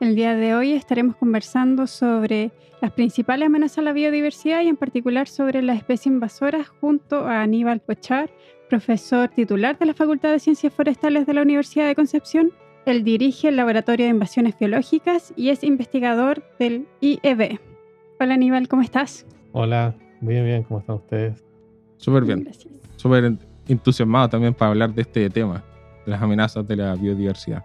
El 0.00 0.14
día 0.14 0.34
de 0.34 0.54
hoy 0.54 0.72
estaremos 0.72 1.14
conversando 1.16 1.86
sobre 1.86 2.52
las 2.80 2.90
principales 2.90 3.44
amenazas 3.44 3.78
a 3.78 3.82
la 3.82 3.92
biodiversidad 3.92 4.62
y 4.62 4.68
en 4.68 4.78
particular 4.78 5.28
sobre 5.28 5.60
las 5.60 5.76
especies 5.76 6.06
invasoras 6.06 6.68
junto 6.68 7.26
a 7.26 7.42
Aníbal 7.42 7.80
Pochar, 7.80 8.30
profesor 8.70 9.28
titular 9.28 9.78
de 9.78 9.84
la 9.84 9.92
Facultad 9.92 10.32
de 10.32 10.38
Ciencias 10.38 10.72
Forestales 10.72 11.26
de 11.26 11.34
la 11.34 11.42
Universidad 11.42 11.86
de 11.86 11.94
Concepción. 11.94 12.50
Él 12.86 13.04
dirige 13.04 13.48
el 13.48 13.56
Laboratorio 13.56 14.06
de 14.06 14.10
Invasiones 14.12 14.58
Biológicas 14.58 15.34
y 15.36 15.50
es 15.50 15.62
investigador 15.62 16.42
del 16.58 16.86
IEB. 17.02 17.60
Hola 18.18 18.34
Aníbal, 18.34 18.68
¿cómo 18.68 18.80
estás? 18.80 19.26
Hola, 19.52 19.94
bien, 20.22 20.46
bien, 20.46 20.62
¿cómo 20.62 20.80
están 20.80 20.96
ustedes? 20.96 21.44
Súper 21.98 22.24
bien. 22.24 22.48
Súper 22.96 23.36
entusiasmado 23.68 24.30
también 24.30 24.54
para 24.54 24.70
hablar 24.70 24.94
de 24.94 25.02
este 25.02 25.28
tema 25.28 25.62
las 26.06 26.22
amenazas 26.22 26.66
de 26.66 26.76
la 26.76 26.94
biodiversidad. 26.94 27.62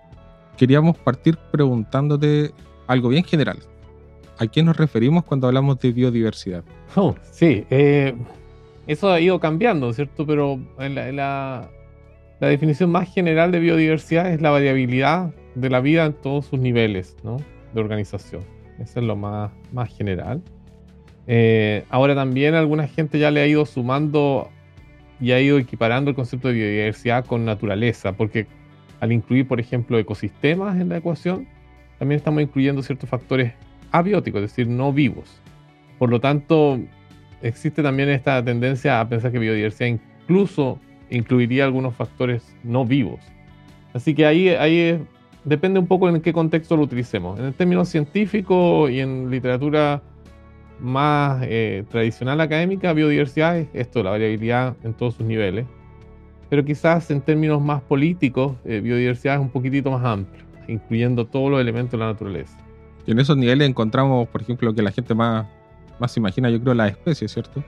Queríamos 0.57 0.97
partir 0.97 1.37
preguntándote 1.51 2.51
algo 2.87 3.09
bien 3.09 3.23
general. 3.23 3.59
¿A 4.37 4.47
qué 4.47 4.63
nos 4.63 4.75
referimos 4.77 5.23
cuando 5.23 5.47
hablamos 5.47 5.79
de 5.79 5.91
biodiversidad? 5.91 6.63
Oh, 6.95 7.15
sí, 7.31 7.65
eh, 7.69 8.13
eso 8.87 9.09
ha 9.09 9.19
ido 9.19 9.39
cambiando, 9.39 9.91
¿cierto? 9.93 10.25
Pero 10.25 10.59
la, 10.77 11.69
definición 12.39 12.91
más 12.91 13.13
general 13.13 13.51
de 13.51 13.59
biodiversidad 13.59 14.31
es 14.31 14.41
la 14.41 14.51
variabilidad 14.51 15.33
de 15.55 15.69
la 15.69 15.79
vida 15.79 16.05
en 16.05 16.13
todos 16.13 16.45
sus 16.47 16.59
niveles 16.59 17.15
¿no? 17.23 17.37
de 17.73 17.79
organización. 17.79 18.41
Eso 18.79 18.99
es 18.99 19.05
lo 19.05 19.15
más, 19.15 19.51
más 19.71 19.95
general. 19.95 20.41
Eh, 21.27 21.85
ahora 21.89 22.13
también 22.13 22.53
alguna 22.53 22.87
gente 22.87 23.17
ya 23.17 23.31
le 23.31 23.41
ha 23.41 23.47
ido 23.47 23.65
sumando 23.65 24.49
y 25.19 25.31
ha 25.31 25.39
ido 25.39 25.57
equiparando 25.57 26.09
el 26.09 26.15
concepto 26.15 26.49
de 26.49 26.55
biodiversidad 26.55 27.25
con 27.25 27.45
naturaleza, 27.45 28.11
porque 28.11 28.47
al 28.99 29.11
incluir, 29.11 29.47
por 29.47 29.59
ejemplo, 29.59 29.97
ecosistemas 29.97 30.79
en 30.79 30.89
la 30.89 30.97
ecuación, 30.97 31.47
también 31.99 32.17
estamos 32.17 32.41
incluyendo 32.41 32.81
ciertos 32.81 33.09
factores 33.09 33.53
abióticos, 33.91 34.41
es 34.41 34.51
decir, 34.51 34.67
no 34.67 34.91
vivos. 34.91 35.41
Por 35.97 36.09
lo 36.09 36.19
tanto, 36.19 36.79
existe 37.41 37.81
también 37.81 38.09
esta 38.09 38.43
tendencia 38.43 38.99
a 38.99 39.07
pensar 39.07 39.31
que 39.31 39.39
biodiversidad 39.39 39.87
incluso 39.87 40.79
incluiría 41.09 41.65
algunos 41.65 41.95
factores 41.95 42.55
no 42.63 42.85
vivos. 42.85 43.19
Así 43.93 44.13
que 44.13 44.25
ahí, 44.25 44.49
ahí 44.49 44.99
depende 45.45 45.79
un 45.79 45.87
poco 45.87 46.09
en 46.09 46.19
qué 46.21 46.33
contexto 46.33 46.75
lo 46.75 46.83
utilicemos. 46.83 47.39
En 47.39 47.45
el 47.45 47.53
término 47.53 47.85
científico 47.85 48.89
y 48.89 48.99
en 48.99 49.29
literatura 49.29 50.01
más 50.79 51.41
eh, 51.43 51.85
tradicional 51.89 52.41
académica, 52.41 52.91
biodiversidad 52.91 53.57
es 53.57 53.67
esto, 53.73 54.03
la 54.03 54.09
variabilidad 54.11 54.75
en 54.83 54.93
todos 54.93 55.15
sus 55.15 55.25
niveles. 55.25 55.65
Pero 56.49 56.63
quizás 56.63 57.09
en 57.11 57.21
términos 57.21 57.61
más 57.61 57.81
políticos, 57.81 58.55
eh, 58.65 58.79
biodiversidad 58.79 59.35
es 59.35 59.41
un 59.41 59.49
poquitito 59.49 59.91
más 59.91 60.03
amplio, 60.03 60.43
incluyendo 60.67 61.25
todos 61.25 61.49
los 61.49 61.59
elementos 61.59 61.93
de 61.93 61.97
la 61.97 62.07
naturaleza. 62.07 62.57
Y 63.05 63.11
en 63.11 63.19
esos 63.19 63.37
niveles 63.37 63.67
encontramos, 63.67 64.27
por 64.29 64.41
ejemplo, 64.41 64.73
que 64.73 64.81
la 64.81 64.91
gente 64.91 65.13
más, 65.13 65.45
más 65.99 66.11
se 66.11 66.19
imagina, 66.19 66.49
yo 66.49 66.61
creo, 66.61 66.73
las 66.73 66.91
especies, 66.91 67.31
¿cierto? 67.31 67.63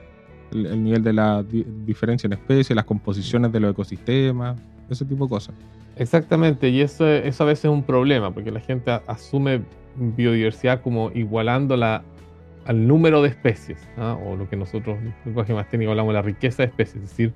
El, 0.52 0.82
nivel 0.82 1.02
de 1.02 1.12
la 1.12 1.44
diferencia 1.84 2.26
en 2.26 2.32
especies, 2.32 2.74
las 2.74 2.84
composiciones 2.84 3.52
de 3.52 3.60
los 3.60 3.72
ecosistemas, 3.72 4.60
ese 4.88 5.04
tipo 5.04 5.24
de 5.24 5.30
cosas. 5.30 5.54
Exactamente, 5.96 6.68
y 6.68 6.80
eso, 6.80 7.06
eso 7.06 7.42
a 7.44 7.46
veces 7.46 7.66
es 7.66 7.70
un 7.70 7.82
problema, 7.82 8.32
porque 8.32 8.50
la 8.50 8.60
gente 8.60 8.90
asume 9.06 9.62
biodiversidad 9.96 10.80
como 10.80 11.10
igualando 11.12 11.76
la 11.76 12.02
al 12.68 12.86
número 12.86 13.22
de 13.22 13.30
especies, 13.30 13.78
¿ah? 13.96 14.16
o 14.22 14.36
lo 14.36 14.48
que 14.48 14.54
nosotros, 14.54 14.98
en 14.98 15.06
el 15.06 15.14
lenguaje 15.24 15.54
más 15.54 15.70
técnico, 15.70 15.90
hablamos 15.90 16.10
de 16.10 16.14
la 16.16 16.22
riqueza 16.22 16.62
de 16.62 16.68
especies. 16.68 17.02
Es 17.02 17.10
decir, 17.10 17.32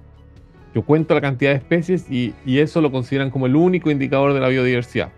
yo 0.75 0.83
cuento 0.83 1.15
la 1.15 1.21
cantidad 1.21 1.51
de 1.51 1.59
especies 1.59 2.11
y, 2.11 2.35
eso 2.47 2.81
lo 2.81 2.91
consideran 2.91 3.31
como 3.31 3.47
el 3.47 3.57
único 3.57 3.91
indicador 3.91 4.33
de 4.33 4.41
la 4.41 4.49
biodiversidad. 4.49 5.11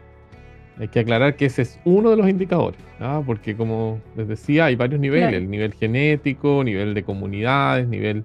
Hay 0.79 0.89
que 0.89 1.01
aclarar 1.01 1.37
que 1.37 1.47
ese 1.47 1.63
es 1.63 1.79
uno 1.85 2.11
de 2.11 2.17
los 2.17 2.29
indicadores, 2.29 2.81
¿ah? 2.99 3.23
porque 3.25 3.57
como 3.57 4.01
les 4.17 4.27
decía, 4.27 4.65
hay 4.65 4.75
varios 4.75 5.01
niveles, 5.01 5.35
el 5.35 5.49
nivel 5.49 5.73
genético, 5.75 6.65
nivel 6.65 6.95
de 6.95 7.05
comunidades, 7.05 7.87
nivel 7.87 8.25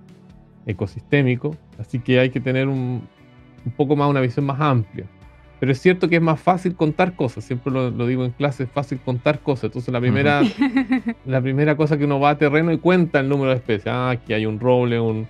ecosistémico, 0.65 1.55
así 1.77 1.99
que 1.99 2.19
hay 2.19 2.31
que 2.31 2.39
tener 2.39 2.67
un, 2.67 3.07
un 3.65 3.71
poco 3.73 3.95
más 3.95 4.09
una 4.09 4.21
visión 4.21 4.45
más 4.45 4.59
amplia. 4.59 5.05
Pero 5.59 5.73
es 5.73 5.79
cierto 5.81 6.07
que 6.07 6.15
es 6.15 6.21
más 6.21 6.39
fácil 6.39 6.75
contar 6.75 7.15
cosas, 7.15 7.43
siempre 7.43 7.71
lo, 7.71 7.91
digo 8.07 8.23
en 8.23 8.31
clase, 8.31 8.63
es 8.63 8.71
fácil 8.71 8.99
contar 8.99 9.39
cosas. 9.39 9.65
Entonces 9.65 9.93
la 9.93 9.99
primera, 9.99 10.41
la 11.25 11.41
primera 11.41 11.75
cosa 11.75 11.97
que 11.97 12.05
uno 12.05 12.19
va 12.19 12.31
a 12.31 12.37
terreno 12.37 12.71
y 12.71 12.77
cuenta 12.77 13.19
el 13.19 13.27
número 13.27 13.51
de 13.51 13.57
especies. 13.57 13.87
Ah, 13.87 14.11
aquí 14.11 14.33
hay 14.33 14.45
un 14.45 14.59
roble, 14.59 14.99
un, 14.99 15.27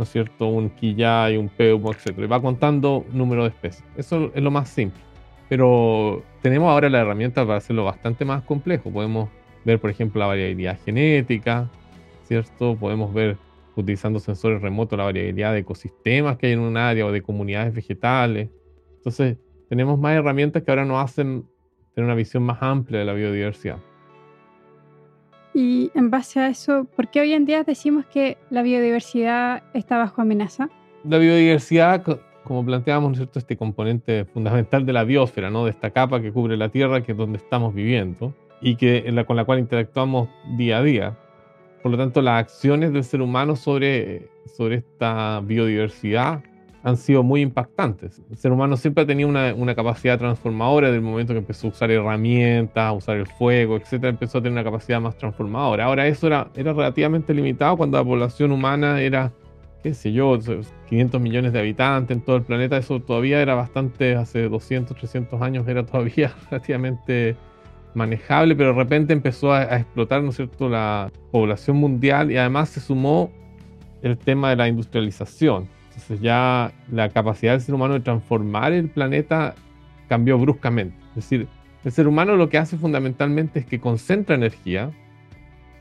¿no 0.00 0.04
es 0.04 0.12
cierto? 0.12 0.46
Un 0.46 0.70
quillay, 0.70 1.36
un 1.36 1.50
peumo, 1.50 1.92
etc. 1.92 2.18
Y 2.20 2.24
va 2.26 2.40
contando 2.40 3.04
número 3.12 3.42
de 3.42 3.50
especies. 3.50 3.84
Eso 3.98 4.32
es 4.34 4.42
lo 4.42 4.50
más 4.50 4.70
simple. 4.70 4.98
Pero 5.50 6.22
tenemos 6.40 6.70
ahora 6.70 6.88
la 6.88 7.00
herramienta 7.00 7.44
para 7.44 7.58
hacerlo 7.58 7.84
bastante 7.84 8.24
más 8.24 8.42
complejo. 8.44 8.90
Podemos 8.90 9.28
ver, 9.66 9.78
por 9.78 9.90
ejemplo, 9.90 10.18
la 10.18 10.28
variabilidad 10.28 10.78
genética, 10.86 11.68
¿cierto? 12.22 12.76
Podemos 12.76 13.12
ver, 13.12 13.36
utilizando 13.76 14.20
sensores 14.20 14.62
remotos, 14.62 14.96
la 14.96 15.04
variabilidad 15.04 15.52
de 15.52 15.58
ecosistemas 15.58 16.38
que 16.38 16.46
hay 16.46 16.52
en 16.54 16.60
un 16.60 16.78
área 16.78 17.04
o 17.04 17.12
de 17.12 17.20
comunidades 17.20 17.74
vegetales. 17.74 18.48
Entonces, 18.96 19.36
tenemos 19.68 19.98
más 19.98 20.14
herramientas 20.14 20.62
que 20.62 20.70
ahora 20.70 20.86
nos 20.86 21.04
hacen 21.04 21.44
tener 21.94 22.06
una 22.06 22.14
visión 22.14 22.42
más 22.42 22.56
amplia 22.62 23.00
de 23.00 23.04
la 23.04 23.12
biodiversidad. 23.12 23.76
Y 25.52 25.90
en 25.94 26.10
base 26.10 26.40
a 26.40 26.48
eso, 26.48 26.86
¿por 26.96 27.08
qué 27.08 27.20
hoy 27.20 27.32
en 27.32 27.44
día 27.44 27.64
decimos 27.64 28.06
que 28.06 28.38
la 28.50 28.62
biodiversidad 28.62 29.62
está 29.74 29.98
bajo 29.98 30.22
amenaza? 30.22 30.68
La 31.04 31.18
biodiversidad, 31.18 32.04
como 32.44 32.64
planteábamos, 32.64 33.16
¿cierto? 33.16 33.38
este 33.38 33.56
componente 33.56 34.24
fundamental 34.26 34.86
de 34.86 34.92
la 34.92 35.04
biosfera, 35.04 35.50
¿no? 35.50 35.64
de 35.64 35.70
esta 35.70 35.90
capa 35.90 36.20
que 36.20 36.32
cubre 36.32 36.56
la 36.56 36.68
Tierra, 36.68 37.02
que 37.02 37.12
es 37.12 37.18
donde 37.18 37.38
estamos 37.38 37.74
viviendo 37.74 38.34
y 38.60 38.76
que, 38.76 39.10
la, 39.10 39.24
con 39.24 39.36
la 39.36 39.44
cual 39.44 39.58
interactuamos 39.58 40.28
día 40.56 40.78
a 40.78 40.82
día. 40.82 41.18
Por 41.82 41.90
lo 41.90 41.98
tanto, 41.98 42.20
las 42.20 42.40
acciones 42.40 42.92
del 42.92 43.04
ser 43.04 43.22
humano 43.22 43.56
sobre, 43.56 44.28
sobre 44.46 44.76
esta 44.76 45.40
biodiversidad 45.40 46.42
han 46.82 46.96
sido 46.96 47.22
muy 47.22 47.42
impactantes. 47.42 48.22
El 48.30 48.36
ser 48.36 48.52
humano 48.52 48.76
siempre 48.76 49.04
ha 49.04 49.06
tenido 49.06 49.28
una, 49.28 49.74
capacidad 49.74 50.18
transformadora 50.18 50.88
desde 50.88 50.98
el 50.98 51.04
momento 51.04 51.32
que 51.34 51.38
empezó 51.38 51.66
a 51.66 51.70
usar 51.70 51.90
herramientas, 51.90 52.84
a 52.84 52.92
usar 52.92 53.16
el 53.18 53.26
fuego, 53.26 53.76
etc. 53.76 54.04
Empezó 54.04 54.38
a 54.38 54.42
tener 54.42 54.52
una 54.52 54.64
capacidad 54.64 55.00
más 55.00 55.16
transformadora. 55.16 55.84
Ahora 55.84 56.06
eso 56.06 56.26
era, 56.26 56.48
era 56.54 56.72
relativamente 56.72 57.34
limitado 57.34 57.76
cuando 57.76 57.98
la 57.98 58.04
población 58.04 58.52
humana 58.52 59.00
era, 59.00 59.32
qué 59.82 59.92
sé 59.92 60.12
yo, 60.12 60.38
500 60.88 61.20
millones 61.20 61.52
de 61.52 61.60
habitantes 61.60 62.16
en 62.16 62.22
todo 62.22 62.36
el 62.36 62.42
planeta. 62.42 62.78
Eso 62.78 63.00
todavía 63.00 63.42
era 63.42 63.54
bastante, 63.54 64.16
hace 64.16 64.48
200, 64.48 64.96
300 64.96 65.42
años 65.42 65.68
era 65.68 65.84
todavía 65.84 66.34
relativamente 66.50 67.36
manejable, 67.92 68.54
pero 68.54 68.70
de 68.70 68.78
repente 68.78 69.12
empezó 69.12 69.52
a, 69.52 69.60
a 69.62 69.76
explotar, 69.78 70.22
¿no 70.22 70.30
es 70.30 70.36
cierto?, 70.36 70.68
la 70.68 71.10
población 71.30 71.76
mundial 71.76 72.30
y 72.30 72.36
además 72.36 72.70
se 72.70 72.80
sumó 72.80 73.30
el 74.00 74.16
tema 74.16 74.50
de 74.50 74.56
la 74.56 74.68
industrialización 74.68 75.68
entonces 76.00 76.22
ya 76.22 76.72
la 76.90 77.10
capacidad 77.10 77.52
del 77.52 77.60
ser 77.60 77.74
humano 77.74 77.94
de 77.94 78.00
transformar 78.00 78.72
el 78.72 78.88
planeta 78.88 79.54
cambió 80.08 80.38
bruscamente. 80.38 80.96
Es 81.10 81.16
decir, 81.16 81.46
el 81.84 81.92
ser 81.92 82.08
humano 82.08 82.36
lo 82.36 82.48
que 82.48 82.56
hace 82.56 82.78
fundamentalmente 82.78 83.60
es 83.60 83.66
que 83.66 83.80
concentra 83.80 84.34
energía 84.34 84.90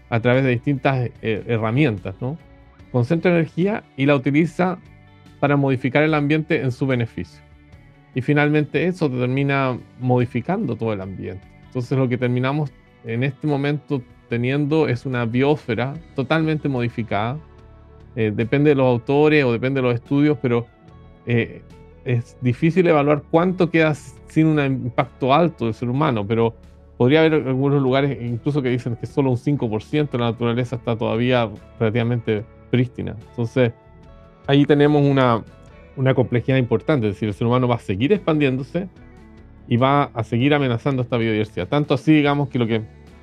a 0.10 0.20
través 0.20 0.44
de 0.44 0.50
distintas 0.50 1.10
eh, 1.22 1.44
herramientas, 1.48 2.16
¿no? 2.20 2.38
Concentra 2.92 3.32
energía 3.32 3.84
y 3.96 4.08
la 4.08 4.16
utiliza 4.16 4.78
para 5.40 5.56
modificar 5.56 6.04
el 6.04 6.14
ambiente 6.14 6.62
en 6.62 6.72
su 6.72 6.86
beneficio. 6.86 7.42
Y 8.14 8.22
finalmente 8.22 8.88
eso 8.88 9.10
termina 9.10 9.78
modificando 10.00 10.76
todo 10.76 10.92
el 10.92 11.02
ambiente. 11.02 11.48
Entonces 11.66 11.98
lo 11.98 12.10
que 12.10 12.18
terminamos 12.18 12.72
en 13.06 13.24
este 13.24 13.48
momento 13.48 14.02
teniendo 14.28 14.90
es 14.90 15.06
una 15.06 15.26
biosfera 15.26 15.94
totalmente 16.16 16.68
modificada, 16.68 17.40
eh, 18.20 18.34
depende 18.36 18.72
de 18.72 18.76
los 18.76 18.86
autores 18.86 19.46
o 19.46 19.54
depende 19.54 19.80
de 19.80 19.88
los 19.88 19.96
estudios, 19.96 20.38
pero 20.42 20.66
eh, 21.26 21.62
es 22.04 22.36
difícil 22.42 22.86
evaluar 22.86 23.24
cuánto 23.32 23.70
queda 23.70 23.96
sin 23.96 24.48
un 24.48 24.60
impacto 24.60 25.34
alto 25.34 25.64
del 25.64 25.74
ser 25.74 25.90
humano, 25.90 26.28
pero 26.28 26.54
podría 26.98 27.22
haber 27.22 27.36
algunos 27.36 27.82
lugares 27.82 28.18
incluso 28.22 28.62
que 28.62 28.68
dicen 28.68 28.98
que 28.98 29.06
solo 29.06 29.32
un 29.32 29.38
5% 29.38 30.10
de 30.10 30.18
la 30.18 30.32
naturaleza 30.32 30.76
está 30.76 30.98
todavía 30.98 31.50
relativamente 31.80 32.44
prístina. 32.70 33.16
Entonces, 33.30 33.72
ahí 34.48 34.66
tenemos 34.66 35.02
una, 35.02 35.42
una 35.96 36.14
complejidad 36.14 36.58
importante, 36.58 37.08
es 37.08 37.14
decir, 37.14 37.30
el 37.30 37.34
ser 37.34 37.48
humano 37.48 37.70
va 37.70 37.76
a 37.76 37.80
seguir 37.80 38.12
expandiéndose 38.12 38.90
y 39.70 39.78
va 39.78 40.12
a 40.14 40.26
seguir 40.26 40.54
amenazando 40.54 41.04
esta 41.04 41.16
biodiversidad. 41.16 41.70
Tanto 41.70 41.94
así, 41.94 42.12
digamos, 42.12 42.50
que 42.50 42.60
lo 42.60 42.68
que 42.68 42.82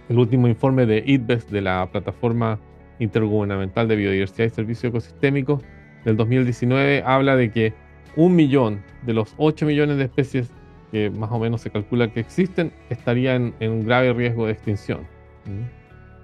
el 0.09 0.19
último 0.19 0.49
informe 0.49 0.87
de 0.87 1.05
IDBES, 1.07 1.51
de 1.51 1.61
la 1.61 1.87
Plataforma 1.93 2.59
Intergubernamental 2.99 3.89
de 3.89 3.97
Biodiversidad 3.97 4.47
y 4.47 4.51
Servicios 4.51 4.91
Ecosistémicos, 4.91 5.63
del 6.05 6.17
2019, 6.17 7.03
habla 7.05 7.37
de 7.37 7.51
que 7.51 7.75
un 8.17 8.35
millón 8.35 8.83
de 9.03 9.13
los 9.13 9.35
8 9.37 9.67
millones 9.67 9.99
de 9.99 10.05
especies 10.05 10.51
que 10.91 11.11
más 11.11 11.31
o 11.33 11.39
menos 11.39 11.61
se 11.61 11.71
calcula 11.71 12.13
que 12.13 12.21
existen 12.21 12.73
estarían 12.91 13.55
en, 13.61 13.73
un 13.73 13.87
grave 13.87 14.13
riesgo 14.13 14.47
de 14.47 14.53
extinción. 14.53 15.01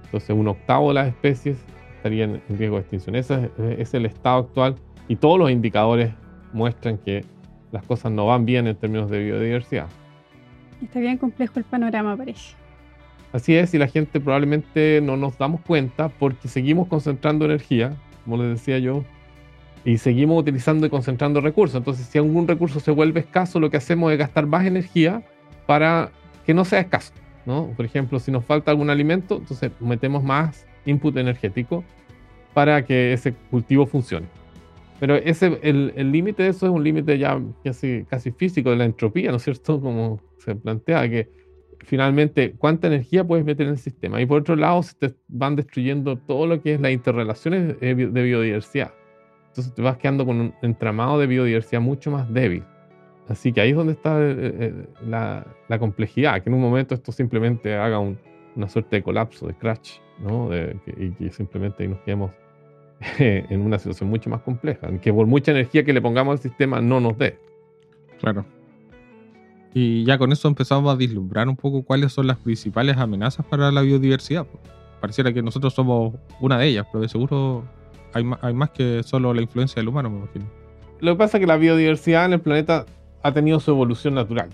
Entonces, 0.04 0.30
un 0.30 0.48
octavo 0.48 0.88
de 0.88 0.94
las 0.94 1.08
especies 1.08 1.58
estarían 1.96 2.40
en 2.48 2.58
riesgo 2.58 2.76
de 2.76 2.82
extinción. 2.82 3.16
Ese 3.16 3.50
es 3.78 3.92
el 3.94 4.06
estado 4.06 4.38
actual 4.38 4.76
y 5.08 5.16
todos 5.16 5.38
los 5.38 5.50
indicadores 5.50 6.12
muestran 6.52 6.98
que 6.98 7.24
las 7.72 7.84
cosas 7.84 8.12
no 8.12 8.26
van 8.26 8.44
bien 8.44 8.66
en 8.66 8.76
términos 8.76 9.10
de 9.10 9.24
biodiversidad. 9.24 9.88
Está 10.82 11.00
bien 11.00 11.18
complejo 11.18 11.58
el 11.58 11.64
panorama, 11.64 12.16
parece. 12.16 12.61
Así 13.32 13.56
es, 13.56 13.72
y 13.72 13.78
la 13.78 13.88
gente 13.88 14.20
probablemente 14.20 15.00
no 15.02 15.16
nos 15.16 15.38
damos 15.38 15.62
cuenta 15.62 16.08
porque 16.10 16.48
seguimos 16.48 16.88
concentrando 16.88 17.46
energía, 17.46 17.96
como 18.24 18.36
les 18.36 18.50
decía 18.50 18.78
yo, 18.78 19.04
y 19.84 19.98
seguimos 19.98 20.38
utilizando 20.38 20.86
y 20.86 20.90
concentrando 20.90 21.40
recursos. 21.40 21.76
Entonces, 21.76 22.06
si 22.06 22.18
algún 22.18 22.46
recurso 22.46 22.78
se 22.78 22.90
vuelve 22.90 23.20
escaso, 23.20 23.58
lo 23.58 23.70
que 23.70 23.78
hacemos 23.78 24.12
es 24.12 24.18
gastar 24.18 24.46
más 24.46 24.66
energía 24.66 25.22
para 25.66 26.10
que 26.44 26.52
no 26.54 26.64
sea 26.64 26.80
escaso. 26.80 27.12
¿no? 27.46 27.72
Por 27.76 27.84
ejemplo, 27.84 28.20
si 28.20 28.30
nos 28.30 28.44
falta 28.44 28.70
algún 28.70 28.90
alimento, 28.90 29.38
entonces 29.38 29.72
metemos 29.80 30.22
más 30.22 30.66
input 30.84 31.16
energético 31.16 31.84
para 32.54 32.84
que 32.84 33.14
ese 33.14 33.32
cultivo 33.50 33.86
funcione. 33.86 34.26
Pero 35.00 35.16
ese, 35.16 35.58
el 35.62 36.12
límite 36.12 36.44
de 36.44 36.50
eso 36.50 36.66
es 36.66 36.72
un 36.72 36.84
límite 36.84 37.18
ya 37.18 37.40
casi, 37.64 38.04
casi 38.08 38.30
físico 38.30 38.70
de 38.70 38.76
la 38.76 38.84
entropía, 38.84 39.30
¿no 39.30 39.38
es 39.38 39.42
cierto? 39.42 39.80
Como 39.80 40.20
se 40.38 40.54
plantea 40.54 41.08
que 41.08 41.28
finalmente 41.84 42.54
cuánta 42.58 42.86
energía 42.86 43.24
puedes 43.24 43.44
meter 43.44 43.66
en 43.66 43.72
el 43.72 43.78
sistema. 43.78 44.20
Y 44.20 44.26
por 44.26 44.40
otro 44.40 44.56
lado, 44.56 44.82
se 44.82 44.94
te 44.94 45.14
van 45.28 45.56
destruyendo 45.56 46.16
todo 46.16 46.46
lo 46.46 46.60
que 46.62 46.74
es 46.74 46.80
las 46.80 46.92
interrelaciones 46.92 47.78
de 47.80 47.94
biodiversidad. 47.94 48.92
Entonces 49.48 49.74
te 49.74 49.82
vas 49.82 49.98
quedando 49.98 50.24
con 50.24 50.40
un 50.40 50.54
entramado 50.62 51.18
de 51.18 51.26
biodiversidad 51.26 51.82
mucho 51.82 52.10
más 52.10 52.32
débil. 52.32 52.64
Así 53.28 53.52
que 53.52 53.60
ahí 53.60 53.70
es 53.70 53.76
donde 53.76 53.92
está 53.92 54.18
eh, 54.20 54.34
eh, 54.38 54.86
la, 55.06 55.46
la, 55.68 55.78
complejidad, 55.78 56.42
que 56.42 56.48
en 56.48 56.54
un 56.54 56.60
momento 56.60 56.94
esto 56.94 57.12
simplemente 57.12 57.74
haga 57.74 57.98
una 57.98 58.68
suerte 58.68 58.96
de 58.96 59.02
colapso, 59.02 59.46
de 59.46 59.54
crash, 59.54 59.98
¿no? 60.20 60.50
y 60.96 61.10
que 61.12 61.30
simplemente 61.30 61.86
nos 61.86 62.00
quedemos 62.00 62.32
en 63.18 63.60
una 63.60 63.78
situación 63.78 64.08
mucho 64.10 64.30
más 64.30 64.40
compleja, 64.40 64.88
que 65.00 65.12
por 65.12 65.26
mucha 65.26 65.52
energía 65.52 65.84
que 65.84 65.92
le 65.92 66.00
pongamos 66.00 66.32
al 66.32 66.38
sistema 66.38 66.80
no 66.80 67.00
nos 67.00 67.16
dé. 67.18 67.38
Claro. 68.20 68.44
Y 69.74 70.04
ya 70.04 70.18
con 70.18 70.32
eso 70.32 70.48
empezamos 70.48 70.92
a 70.92 70.96
vislumbrar 70.96 71.48
un 71.48 71.56
poco 71.56 71.82
cuáles 71.82 72.12
son 72.12 72.26
las 72.26 72.38
principales 72.38 72.96
amenazas 72.96 73.46
para 73.46 73.70
la 73.72 73.80
biodiversidad. 73.80 74.46
Pareciera 75.00 75.32
que 75.32 75.42
nosotros 75.42 75.72
somos 75.74 76.14
una 76.40 76.58
de 76.58 76.68
ellas, 76.68 76.86
pero 76.92 77.02
de 77.02 77.08
seguro 77.08 77.64
hay 78.14 78.54
más, 78.54 78.70
que 78.70 79.02
solo 79.02 79.32
la 79.32 79.40
influencia 79.40 79.80
del 79.80 79.88
humano, 79.88 80.10
me 80.10 80.18
imagino. 80.18 80.44
Lo 81.00 81.12
que 81.12 81.18
pasa 81.18 81.38
es 81.38 81.40
que 81.40 81.46
la 81.46 81.56
biodiversidad 81.56 82.26
en 82.26 82.34
el 82.34 82.40
planeta 82.40 82.84
ha 83.22 83.32
tenido 83.32 83.58
su 83.58 83.70
evolución 83.70 84.14
natural. 84.14 84.50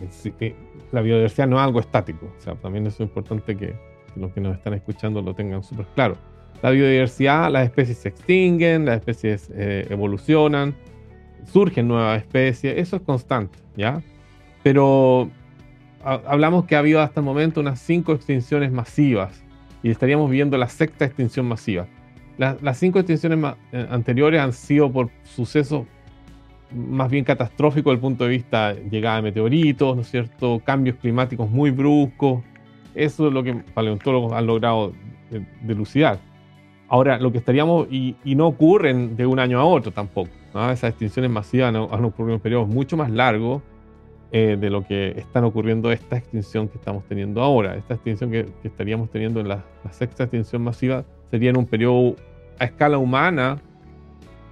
La 0.92 1.00
biodiversidad 1.00 1.48
no 1.48 1.56
es 1.56 1.62
algo 1.62 1.80
estático. 1.80 2.32
O 2.38 2.40
sea, 2.40 2.54
también 2.54 2.86
es 2.86 3.00
importante 3.00 3.56
que, 3.56 3.74
los 4.16 4.32
que 4.32 4.40
nos 4.40 4.56
están 4.56 4.74
escuchando 4.74 5.20
lo 5.20 5.34
tengan 5.34 5.62
súper 5.62 5.86
claro. 5.94 6.16
La 6.62 6.70
biodiversidad, 6.70 7.50
las 7.50 7.64
especies 7.64 7.98
se 7.98 8.08
extinguen, 8.08 8.84
las 8.84 8.96
especies 8.98 9.50
eh, 9.54 9.86
evolucionan, 9.90 10.74
surgen 11.52 11.88
nuevas 11.88 12.22
especies, 12.22 12.78
eso 12.78 12.96
es 12.96 13.02
constante, 13.02 13.58
¿ya? 13.76 14.02
Pero 14.62 15.30
hablamos 16.04 16.64
que 16.64 16.76
ha 16.76 16.80
habido 16.80 17.00
hasta 17.00 17.20
el 17.20 17.26
momento 17.26 17.60
unas 17.60 17.80
cinco 17.80 18.12
extinciones 18.12 18.72
masivas 18.72 19.42
y 19.82 19.90
estaríamos 19.90 20.30
viendo 20.30 20.56
la 20.56 20.68
sexta 20.68 21.04
extinción 21.04 21.46
masiva. 21.46 21.86
las 22.36 22.78
cinco 22.78 22.98
extinciones 22.98 23.54
eh, 23.72 23.86
anteriores 23.90 24.40
han 24.40 24.52
sido 24.52 24.90
por 24.90 25.10
sucesos 25.24 25.86
más 26.74 27.10
bien 27.10 27.24
catastróficos 27.24 27.92
desde 27.92 27.94
el 27.94 28.00
punto 28.00 28.24
de 28.24 28.30
vista 28.30 28.74
de 28.74 28.90
llegada 28.90 29.16
de 29.16 29.22
meteoritos, 29.22 29.96
¿no 29.96 30.02
es 30.02 30.10
cierto? 30.10 30.60
Cambios 30.64 30.96
climáticos 30.96 31.50
muy 31.50 31.70
bruscos. 31.70 32.42
Eso 32.94 33.28
es 33.28 33.32
lo 33.32 33.42
que 33.42 33.54
paleontólogos 33.54 34.32
han 34.32 34.46
logrado 34.46 34.92
delucidar. 35.62 36.18
Ahora, 36.88 37.18
lo 37.18 37.32
que 37.32 37.38
estaríamos, 37.38 37.86
y, 37.90 38.16
no 38.24 38.46
ocurren 38.46 39.16
de 39.16 39.26
un 39.26 39.38
año 39.38 39.60
a 39.60 39.64
otro 39.64 39.92
tampoco, 39.92 40.30
esas 40.54 40.90
extinciones 40.90 41.30
masivas 41.30 41.74
han 41.74 42.04
ocurrido 42.04 42.34
en 42.34 42.40
periodos 42.40 42.68
mucho 42.68 42.96
más 42.96 43.10
largos 43.10 43.62
eh, 44.30 44.58
de 44.60 44.68
lo 44.68 44.86
que 44.86 45.14
están 45.16 45.44
ocurriendo 45.44 45.90
esta 45.90 46.18
extinción 46.18 46.68
que 46.68 46.76
estamos 46.76 47.02
teniendo 47.04 47.40
ahora. 47.40 47.76
Esta 47.76 47.94
extinción 47.94 48.30
que, 48.30 48.46
estaríamos 48.62 49.10
teniendo 49.10 49.40
en 49.40 49.48
la, 49.48 49.64
sexta 49.90 50.24
extinción 50.24 50.62
masiva 50.62 51.04
sería 51.30 51.48
en 51.48 51.56
un 51.56 51.64
periodo 51.64 52.14
a 52.58 52.66
escala 52.66 52.98
humana, 52.98 53.58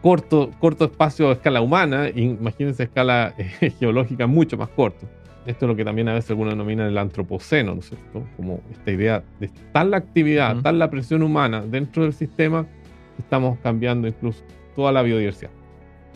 corto, 0.01 0.51
corto 0.61 0.87
espacio 0.87 1.29
a 1.29 1.33
escala 1.33 1.61
humana, 1.61 2.09
imagínense 2.09 2.85
escala 2.85 3.35
eh, 3.39 3.71
geológica 3.79 4.27
mucho 4.27 4.57
más 4.57 4.71
corto. 4.71 5.07
Esto 5.45 5.67
es 5.67 5.69
lo 5.69 5.77
que 5.77 5.85
también 5.85 6.09
a 6.09 6.15
veces 6.15 6.31
algunos 6.31 6.55
denominan 6.55 6.89
el 6.89 6.97
antropoceno, 6.97 7.75
¿no 7.75 7.81
es 7.81 7.91
cierto? 7.91 8.27
Como 8.37 8.61
esta 8.73 8.91
idea 8.91 9.23
de 9.39 9.51
tal 9.73 9.91
la 9.91 9.99
actividad, 9.99 10.57
tal 10.63 10.79
la 10.79 10.89
presión 10.91 11.23
humana 11.23 11.61
dentro 11.61 12.03
del 12.03 12.15
sistema, 12.15 12.67
estamos 13.19 13.59
cambiando 13.63 14.09
incluso 14.09 14.43
toda 14.75 14.91
la 14.91 15.03
biodiversidad. 15.03 15.51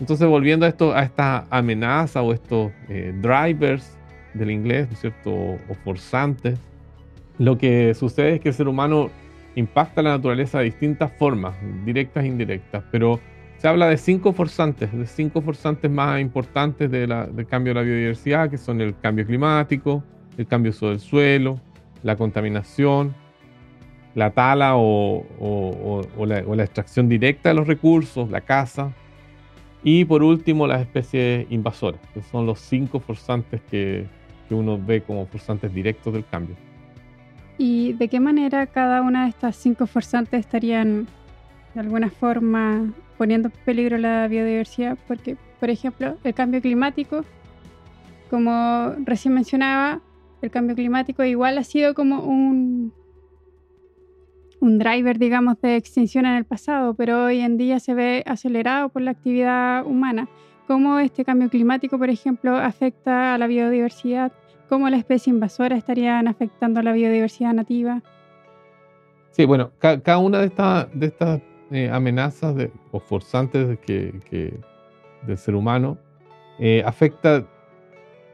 Entonces, 0.01 0.27
volviendo 0.27 0.65
a, 0.65 0.69
esto, 0.71 0.95
a 0.95 1.03
esta 1.03 1.45
amenaza 1.51 2.23
o 2.23 2.33
estos 2.33 2.73
eh, 2.89 3.15
drivers 3.21 3.99
del 4.33 4.51
inglés, 4.51 4.89
¿no 4.89 4.95
es 4.95 5.01
cierto? 5.01 5.31
O, 5.31 5.59
forzantes, 5.85 6.59
lo 7.39 7.59
que 7.59 7.95
sucede 7.95 8.37
es 8.37 8.41
que 8.41 8.49
el 8.49 8.55
ser 8.55 8.69
humano 8.69 9.11
impacta 9.57 10.03
la 10.03 10.11
naturaleza 10.11 10.59
de 10.59 10.65
distintas 10.65 11.13
formas, 11.13 11.55
directas 11.85 12.25
e 12.25 12.29
indirectas, 12.29 12.83
pero 12.91 13.21
se 13.59 13.69
habla 13.69 13.89
de 13.89 13.99
cinco 13.99 14.33
forzantes, 14.33 14.91
de 14.91 15.07
cinco 15.07 15.43
forzantes 15.43 15.91
más 15.91 16.21
importantes 16.21 16.91
del 16.91 17.47
cambio 17.47 17.75
de 17.75 17.81
la 17.81 17.83
biodiversidad, 17.83 18.49
que 18.49 18.57
son 18.57 18.81
el 18.81 18.99
cambio 18.99 19.27
climático, 19.27 20.03
el 20.39 20.47
cambio 20.47 20.73
del 20.73 21.01
suelo, 21.01 21.61
la 22.03 22.17
contaminación, 22.17 23.15
la 24.15 24.31
tala 24.31 24.77
o, 24.77 25.27
la, 26.27 26.43
o, 26.47 26.57
la, 26.57 26.63
extracción 26.63 27.09
directa 27.09 27.51
de 27.51 27.55
los 27.55 27.67
recursos, 27.67 28.31
la 28.31 28.41
caza, 28.41 28.93
y 29.83 30.05
por 30.05 30.23
último, 30.23 30.67
las 30.67 30.83
especies 30.83 31.47
invasoras, 31.51 32.01
que 32.13 32.23
son 32.23 32.47
los 32.47 32.61
cinco 32.61 33.01
forzantes 33.01 33.61
que, 33.71 34.07
que 34.49 34.55
uno 34.55 34.79
ve 34.79 35.03
como 35.03 35.27
forzantes 35.27 35.73
directos 35.73 36.13
del 36.13 36.27
cambio. 36.27 36.57
¿Y 37.57 37.93
de 37.95 38.09
qué 38.09 38.21
manera 38.21 38.67
cada 38.67 39.03
una 39.03 39.25
de 39.25 39.31
estas 39.31 39.57
cinco 39.57 39.87
forzantes 39.87 40.41
estarían 40.41 41.07
de 41.75 41.81
alguna 41.81 42.11
forma 42.11 42.93
poniendo 43.19 43.49
en 43.49 43.55
peligro 43.65 43.99
la 43.99 44.29
biodiversidad? 44.29 44.99
Porque, 45.07 45.37
por 45.59 45.71
ejemplo, 45.71 46.17
el 46.25 46.35
cambio 46.35 46.61
climático, 46.61 47.25
como 48.29 48.95
recién 49.05 49.35
mencionaba, 49.35 50.01
el 50.43 50.51
cambio 50.51 50.75
climático 50.75 51.23
igual 51.25 51.59
ha 51.59 51.65
sido 51.65 51.95
como 51.95 52.21
un, 52.21 52.93
un 54.61 54.79
driver, 54.79 55.19
digamos, 55.19 55.61
de 55.61 55.77
extinción 55.77 56.27
en 56.27 56.35
el 56.35 56.45
pasado, 56.45 56.95
pero 56.95 57.25
hoy 57.25 57.41
en 57.41 57.57
día 57.57 57.81
se 57.81 57.95
ve 57.95 58.23
acelerado 58.27 58.91
por 58.91 59.03
la 59.03 59.13
actividad 59.13 59.85
humana. 59.87 60.29
¿Cómo 60.67 60.99
este 60.99 61.25
cambio 61.25 61.49
climático, 61.49 61.99
por 61.99 62.11
ejemplo, 62.11 62.57
afecta 62.57 63.35
a 63.35 63.39
la 63.39 63.47
biodiversidad? 63.47 64.33
¿Cómo 64.69 64.89
las 64.89 65.01
especies 65.01 65.29
invasoras 65.29 65.79
estarían 65.79 66.29
afectando 66.29 66.79
a 66.81 66.83
la 66.83 66.93
biodiversidad 66.93 67.55
nativa? 67.55 68.03
Sí, 69.31 69.47
bueno, 69.47 69.73
cada 69.79 70.19
una 70.19 70.39
de, 70.41 70.47
estas 70.47 70.87
de 70.93 71.07
estas 71.07 71.41
eh, 71.71 71.91
amenazas 71.91 72.55
o 72.93 73.01
forzantes 73.01 73.79
que, 73.81 74.61
del 75.27 75.39
ser 75.39 75.55
humano 75.55 75.99
eh, 76.59 76.83
afecta 76.85 77.47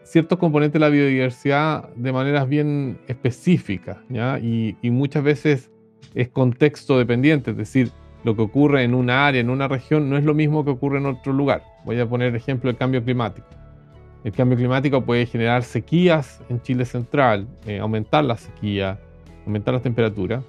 ciertos 0.03 0.39
componentes 0.39 0.75
de 0.75 0.81
la 0.81 0.89
biodiversidad 0.89 1.89
de 1.95 2.13
maneras 2.13 2.49
bien 2.49 2.99
específicas, 3.07 3.99
¿ya? 4.09 4.39
Y 4.39 4.77
muchas 4.91 5.23
veces 5.23 5.71
es 6.15 6.29
contexto 6.29 6.99
dependiente, 6.99 7.51
es 7.53 7.57
decir, 7.57 7.91
lo 8.25 8.35
que 8.35 8.43
ocurre 8.43 8.83
en 8.83 8.95
una 8.95 9.27
área, 9.27 9.41
en 9.41 9.51
una 9.51 9.69
región, 9.69 10.11
no 10.11 10.17
es 10.17 10.25
lo 10.25 10.35
mismo 10.35 10.65
que 10.65 10.71
ocurre 10.71 10.99
en 10.99 11.07
otro 11.07 11.33
lugar. 11.33 11.63
Voy 11.85 12.01
a 12.01 12.09
poner 12.09 12.35
ejemplo 12.35 12.69
el 12.71 12.77
cambio 12.77 13.03
climático. 13.05 13.47
El 14.25 14.33
cambio 14.33 14.59
climático 14.59 15.05
puede 15.05 15.27
generar 15.27 15.63
sequías 15.63 16.43
en 16.49 16.61
Chile 16.61 16.85
central, 16.85 17.47
eh, 17.67 17.79
aumentar 17.79 18.25
la 18.25 18.37
sequía, 18.37 18.99
aumentar 19.47 19.75
las 19.75 19.85
temperaturas, 19.85 20.43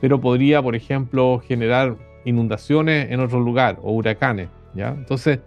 pero 0.00 0.20
podría, 0.20 0.62
por 0.62 0.76
ejemplo, 0.76 1.42
generar 1.44 1.96
inundaciones 2.24 3.10
en 3.10 3.18
otro 3.18 3.40
lugar 3.40 3.78
o 3.82 3.92
huracanes. 3.92 4.48
¿ya? 4.74 4.90
Entonces, 4.90 5.40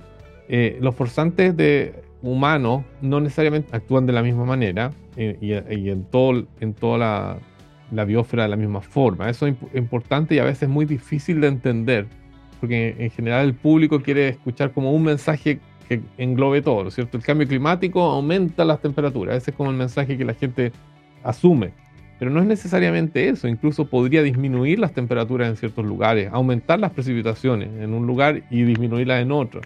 eh, 0.49 0.77
los 0.81 0.95
forzantes 0.95 1.55
de 1.55 1.93
humanos 2.21 2.83
no 3.01 3.21
necesariamente 3.21 3.73
actúan 3.73 4.05
de 4.05 4.11
la 4.11 4.23
misma 4.23 4.43
manera 4.43 4.91
eh, 5.15 5.37
y, 5.39 5.53
y, 5.53 5.89
en, 5.89 6.03
todo, 6.03 6.45
en 6.59 6.73
toda 6.73 6.97
la, 6.97 7.37
la 7.91 8.05
biosfera 8.05 8.43
de 8.43 8.50
la 8.50 8.55
misma 8.55 8.81
forma. 8.81 9.29
Eso 9.29 9.48
es 9.48 9.55
importante 9.74 10.36
y 10.36 10.39
a 10.39 10.43
veces 10.43 10.69
muy 10.69 10.86
difícil 10.86 11.41
de 11.41 11.48
entender, 11.48 12.08
porque 12.60 12.96
en 12.98 13.10
general 13.12 13.46
el 13.46 13.53
público 13.53 14.01
quiere 14.01 14.29
escuchar 14.29 14.72
como 14.72 14.91
un 14.93 15.03
mensaje 15.03 15.60
que 15.88 16.01
englobe 16.17 16.62
todo, 16.62 16.84
¿no 16.84 16.89
es 16.89 16.96
cierto? 16.96 17.17
El 17.17 17.24
cambio 17.24 17.48
climático 17.48 18.01
aumenta 18.01 18.63
las 18.63 18.79
temperaturas, 18.79 19.38
ese 19.38 19.51
es 19.51 19.58
como 19.58 19.72
el 19.72 19.77
mensaje 19.77 20.17
que 20.17 20.25
la 20.25 20.34
gente 20.34 20.72
asume. 21.24 21.72
Pero 22.19 22.31
no 22.31 22.41
es 22.41 22.46
necesariamente 22.46 23.29
eso, 23.29 23.48
incluso 23.48 23.86
podría 23.86 24.22
disminuir 24.22 24.77
las 24.77 24.93
temperaturas 24.93 25.50
en 25.50 25.55
ciertos 25.55 25.86
lugares, 25.86 26.29
aumentar 26.31 26.79
las 26.79 26.91
precipitaciones 26.91 27.69
en 27.81 27.93
un 27.93 28.05
lugar 28.05 28.43
y 28.51 28.63
disminuirlas 28.63 29.22
en 29.22 29.31
otro, 29.31 29.62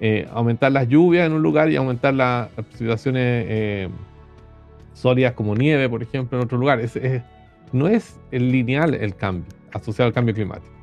eh, 0.00 0.26
aumentar 0.32 0.72
las 0.72 0.88
lluvias 0.88 1.26
en 1.26 1.32
un 1.32 1.42
lugar 1.42 1.70
y 1.70 1.76
aumentar 1.76 2.12
las 2.12 2.48
precipitaciones 2.48 3.46
eh, 3.48 3.88
sólidas 4.92 5.32
como 5.34 5.54
nieve, 5.54 5.88
por 5.88 6.02
ejemplo, 6.02 6.36
en 6.38 6.44
otro 6.44 6.58
lugar. 6.58 6.80
No 7.72 7.88
es 7.88 8.18
lineal 8.30 8.94
el 8.94 9.14
cambio 9.14 9.46
asociado 9.72 10.08
al 10.08 10.14
cambio 10.14 10.34
climático. 10.34 10.74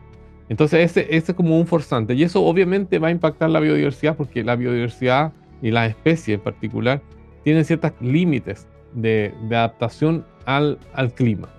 Entonces 0.49 0.91
ese, 0.91 1.07
ese 1.15 1.31
es 1.31 1.35
como 1.35 1.57
un 1.57 1.65
forzante 1.65 2.13
y 2.13 2.23
eso 2.23 2.43
obviamente 2.43 2.99
va 2.99 3.07
a 3.07 3.11
impactar 3.11 3.49
la 3.49 3.59
biodiversidad 3.59 4.15
porque 4.15 4.43
la 4.43 4.55
biodiversidad 4.55 5.31
y 5.61 5.71
las 5.71 5.89
especies 5.89 6.35
en 6.37 6.43
particular 6.43 7.01
tienen 7.43 7.65
ciertos 7.65 7.91
límites 8.01 8.67
de, 8.93 9.33
adaptación 9.49 10.25
al, 10.45 10.77
clima 11.15 11.49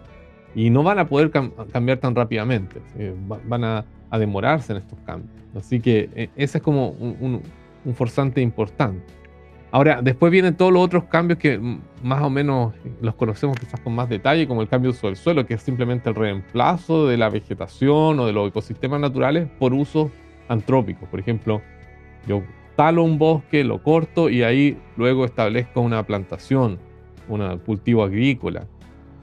y 0.55 0.71
no 0.71 0.83
van 0.83 0.99
a 0.99 1.09
poder 1.09 1.31
cambiar 1.31 1.99
tan 1.99 2.15
rápidamente, 2.15 2.81
van 3.47 3.65
a, 3.65 3.85
demorarse 4.19 4.73
en 4.73 4.79
estos 4.79 4.97
cambios. 5.01 5.33
Así 5.57 5.81
que 5.81 6.09
eh, 6.15 6.29
ese 6.37 6.59
es 6.59 6.63
como 6.63 6.91
un, 6.91 7.43
forzante 7.95 8.41
importante. 8.41 9.05
Ahora, 9.75 10.03
después 10.03 10.31
vienen 10.31 10.57
todos 10.57 10.73
los 10.73 10.85
otros 10.85 11.03
cambios 11.07 11.41
que 11.41 11.59
más 12.01 12.23
o 12.23 12.31
menos 12.31 12.75
los 13.01 13.17
conocemos 13.17 13.59
quizás 13.59 13.81
con 13.81 13.93
más 13.93 14.09
detalle, 14.09 14.47
como 14.47 14.63
el 14.63 14.69
cambio 14.69 14.93
de 14.93 14.97
uso 14.97 15.09
del 15.09 15.17
suelo, 15.17 15.47
que 15.47 15.55
es 15.55 15.63
simplemente 15.63 16.09
el 16.09 16.15
reemplazo 16.15 17.09
de 17.09 17.17
la 17.17 17.29
vegetación 17.29 18.21
o 18.21 18.27
de 18.27 18.33
los 18.33 18.51
ecosistemas 18.51 19.01
naturales 19.01 19.49
por 19.59 19.75
usos 19.75 20.13
antrópicos. 20.47 21.09
Por 21.09 21.19
ejemplo, 21.19 21.61
yo 22.29 22.45
talo 22.77 23.03
un 23.03 23.19
bosque, 23.19 23.65
lo 23.65 23.83
corto 23.83 24.31
y 24.31 24.45
ahí 24.45 24.79
luego 24.97 25.25
establezco 25.25 25.81
una 25.81 26.05
plantación 26.05 26.79
un 27.27 27.59
cultivo 27.59 28.05
agrícola. 28.05 28.69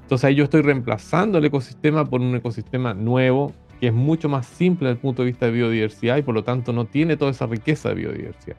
Entonces 0.01 0.25
ahí 0.25 0.35
yo 0.35 0.43
estoy 0.43 0.63
reemplazando 0.63 1.37
el 1.37 1.45
ecosistema 1.45 2.03
por 2.03 2.19
un 2.19 2.35
ecosistema 2.35 2.93
nuevo 2.93 3.53
que 3.79 3.87
es 3.87 3.93
mucho 3.93 4.27
más 4.27 4.47
simple 4.47 4.89
desde 4.89 4.97
el 4.97 5.01
punto 5.01 5.21
de 5.21 5.27
vista 5.27 5.45
de 5.45 5.53
biodiversidad 5.53 6.17
y 6.17 6.23
por 6.23 6.35
lo 6.35 6.43
tanto 6.43 6.73
no 6.73 6.83
tiene 6.83 7.15
toda 7.15 7.31
esa 7.31 7.45
riqueza 7.45 7.87
de 7.87 7.95
biodiversidad. 7.95 8.57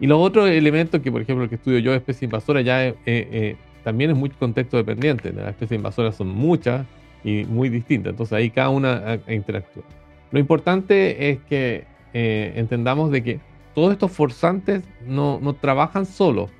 Y 0.00 0.06
los 0.06 0.18
otros 0.20 0.48
elementos 0.48 1.00
que, 1.00 1.10
por 1.10 1.22
ejemplo, 1.22 1.44
el 1.44 1.50
que 1.50 1.56
estudio 1.56 1.78
yo 1.78 1.90
de 1.90 1.96
especies 1.96 2.24
invasoras 2.24 2.64
ya 2.64 2.86
eh, 2.86 2.94
eh, 3.06 3.56
también 3.82 4.10
es 4.10 4.16
muy 4.16 4.30
contexto 4.30 4.76
dependiente. 4.76 5.32
Las 5.32 5.48
especies 5.48 5.78
invasoras 5.78 6.16
son 6.16 6.28
muchas 6.28 6.86
y 7.24 7.44
muy 7.44 7.68
distintas, 7.68 8.12
entonces 8.12 8.32
ahí 8.32 8.50
cada 8.50 8.68
una 8.70 9.18
interactúa. 9.26 9.82
Lo 10.30 10.38
importante 10.38 11.30
es 11.30 11.38
que 11.48 11.84
eh, 12.12 12.52
entendamos 12.56 13.10
de 13.10 13.22
que 13.22 13.40
todos 13.74 13.92
estos 13.92 14.12
forzantes 14.12 14.82
no, 15.06 15.38
no 15.40 15.54
trabajan 15.54 16.06
solos, 16.06 16.50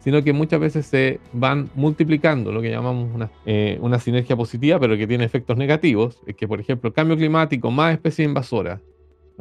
sino 0.00 0.22
que 0.22 0.32
muchas 0.32 0.60
veces 0.60 0.86
se 0.86 1.20
van 1.32 1.68
multiplicando, 1.74 2.52
lo 2.52 2.62
que 2.62 2.70
llamamos 2.70 3.14
una, 3.14 3.30
eh, 3.44 3.78
una 3.82 3.98
sinergia 3.98 4.36
positiva, 4.36 4.78
pero 4.80 4.96
que 4.96 5.06
tiene 5.06 5.24
efectos 5.24 5.56
negativos, 5.56 6.18
es 6.26 6.34
que, 6.36 6.48
por 6.48 6.60
ejemplo, 6.60 6.92
cambio 6.92 7.16
climático 7.16 7.70
más 7.70 7.92
especies 7.92 8.26
invasoras, 8.26 8.80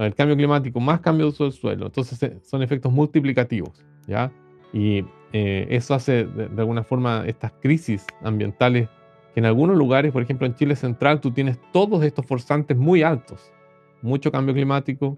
el 0.06 0.16
cambio 0.16 0.36
climático 0.36 0.80
más 0.80 1.02
cambio 1.02 1.26
de 1.26 1.32
uso 1.32 1.44
del 1.44 1.54
suelo, 1.54 1.88
entonces 1.88 2.22
eh, 2.24 2.38
son 2.44 2.62
efectos 2.64 2.92
multiplicativos, 2.92 3.84
¿ya? 4.08 4.32
Y 4.72 5.04
eh, 5.34 5.68
eso 5.70 5.94
hace, 5.94 6.26
de, 6.26 6.48
de, 6.48 6.62
alguna 6.62 6.84
forma, 6.84 7.24
estas 7.28 7.52
crisis 7.62 8.06
ambientales, 8.24 8.88
que 9.34 9.40
en 9.40 9.46
algunos 9.46 9.78
lugares, 9.78 10.12
por 10.12 10.22
ejemplo 10.22 10.48
en 10.48 10.56
Chile 10.56 10.76
Central, 10.76 11.20
tú 11.20 11.32
tienes 11.32 11.60
todos 11.72 12.04
estos 12.04 12.26
forzantes 12.26 12.78
muy 12.78 13.04
altos, 13.04 13.52
mucho 14.02 14.32
cambio 14.32 14.54
climático, 14.54 15.18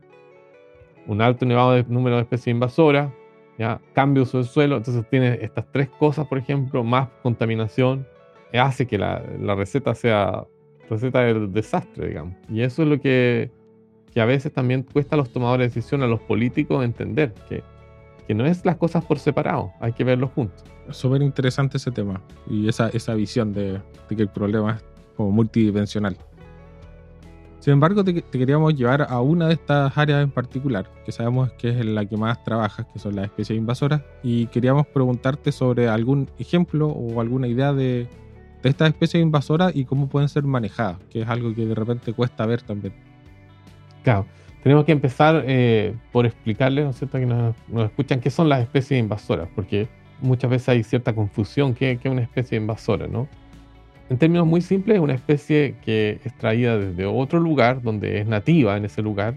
un 1.08 1.22
alto 1.22 1.46
elevado 1.46 1.84
número 1.88 2.16
de 2.18 2.24
especies 2.24 2.54
invasoras, 2.54 3.12
¿ya? 3.58 3.80
cambio 3.94 4.26
del 4.26 4.46
suelo, 4.46 4.78
entonces 4.78 5.06
tiene 5.10 5.40
estas 5.42 5.66
tres 5.72 5.90
cosas, 5.90 6.28
por 6.28 6.38
ejemplo, 6.38 6.84
más 6.84 7.10
contaminación, 7.22 8.08
hace 8.54 8.86
que 8.86 8.98
la, 8.98 9.24
la 9.40 9.56
receta 9.56 9.96
sea 9.96 10.46
receta 10.90 11.22
del 11.22 11.52
desastre, 11.54 12.10
digamos. 12.10 12.36
Y 12.50 12.62
eso 12.62 12.84
es 12.84 12.90
lo 12.90 13.00
que, 13.00 13.50
que, 14.14 14.22
a 14.22 14.26
veces 14.26 14.54
también 14.54 14.84
cuesta 14.84 15.16
a 15.16 15.18
los 15.18 15.32
tomadores 15.32 15.74
de 15.74 15.80
decisión, 15.80 16.04
a 16.04 16.08
los 16.08 16.20
políticos, 16.22 16.84
entender 16.84 17.34
que, 17.48 17.64
que 18.28 18.34
no 18.34 18.46
es 18.46 18.66
las 18.66 18.78
cosas 18.78 19.04
por 19.06 19.20
separado, 19.20 19.72
hay 19.80 19.94
que 19.94 20.04
verlos 20.04 20.32
juntos. 20.32 20.64
Súper 20.90 21.22
interesante 21.22 21.78
ese 21.78 21.92
tema 21.92 22.22
y 22.50 22.68
esa, 22.68 22.90
esa 22.90 23.14
visión 23.14 23.54
de, 23.54 23.80
de 24.10 24.16
que 24.16 24.22
el 24.22 24.30
problema 24.30 24.78
es 24.78 24.84
como 25.16 25.32
multidimensional. 25.32 26.18
Sin 27.62 27.74
embargo, 27.74 28.04
te, 28.04 28.24
queríamos 28.24 28.74
llevar 28.74 29.06
a 29.08 29.22
una 29.22 29.48
de 29.48 29.54
estas 29.54 29.96
áreas 29.96 30.24
en 30.24 30.32
particular, 30.32 30.90
que 31.06 31.12
sabemos 31.12 31.52
que 31.60 31.70
es 31.70 31.86
la 31.86 32.04
que 32.08 32.18
más 32.18 32.44
trabajas, 32.44 32.88
que 32.92 32.98
son 32.98 33.16
las 33.16 33.26
especies 33.26 33.60
invasoras, 33.60 34.02
y 34.24 34.48
queríamos 34.48 34.88
preguntarte 34.88 35.52
sobre 35.52 35.88
algún 35.88 36.28
ejemplo 36.40 36.88
o 36.88 37.22
alguna 37.22 37.48
idea 37.48 37.72
de, 37.72 38.08
estas 38.64 38.90
especies 38.90 39.22
invasoras 39.22 39.76
y 39.76 39.86
cómo 39.86 40.10
pueden 40.10 40.28
ser 40.28 40.44
manejadas, 40.44 40.98
que 41.12 41.22
es 41.22 41.30
algo 41.30 41.54
que 41.54 41.68
de 41.68 41.76
repente 41.76 42.14
cuesta 42.14 42.48
ver 42.48 42.64
también. 42.64 42.96
Claro, 44.04 44.26
tenemos 44.64 44.86
que 44.86 44.92
empezar 44.92 45.44
eh, 45.48 45.96
por 46.12 46.26
explicarles, 46.26 46.86
¿no 46.86 46.92
es 46.92 46.98
cierto?, 46.98 47.20
que 47.20 47.26
nos, 47.26 47.56
escuchan 47.86 48.20
qué 48.20 48.30
son 48.30 48.50
las 48.50 48.62
especies 48.62 49.00
invasoras, 49.00 49.48
porque 49.56 49.88
muchas 50.22 50.52
veces 50.52 50.70
hay 50.70 50.84
cierta 50.84 51.14
confusión, 51.14 51.74
¿qué 51.74 51.92
es 51.92 52.06
una 52.06 52.22
especie 52.22 52.58
invasora, 52.58 53.08
no? 53.08 53.28
En 54.10 54.18
términos 54.18 54.46
muy 54.46 54.62
simples, 54.62 54.98
es 54.98 55.02
una 55.02 55.14
especie 55.14 55.76
que 55.84 56.20
es 56.24 56.38
traída 56.38 56.78
desde 56.78 57.06
otro 57.06 57.40
lugar, 57.40 57.82
donde 57.82 58.20
es 58.20 58.28
nativa 58.28 58.76
en 58.78 58.86
ese 58.86 59.02
lugar, 59.02 59.36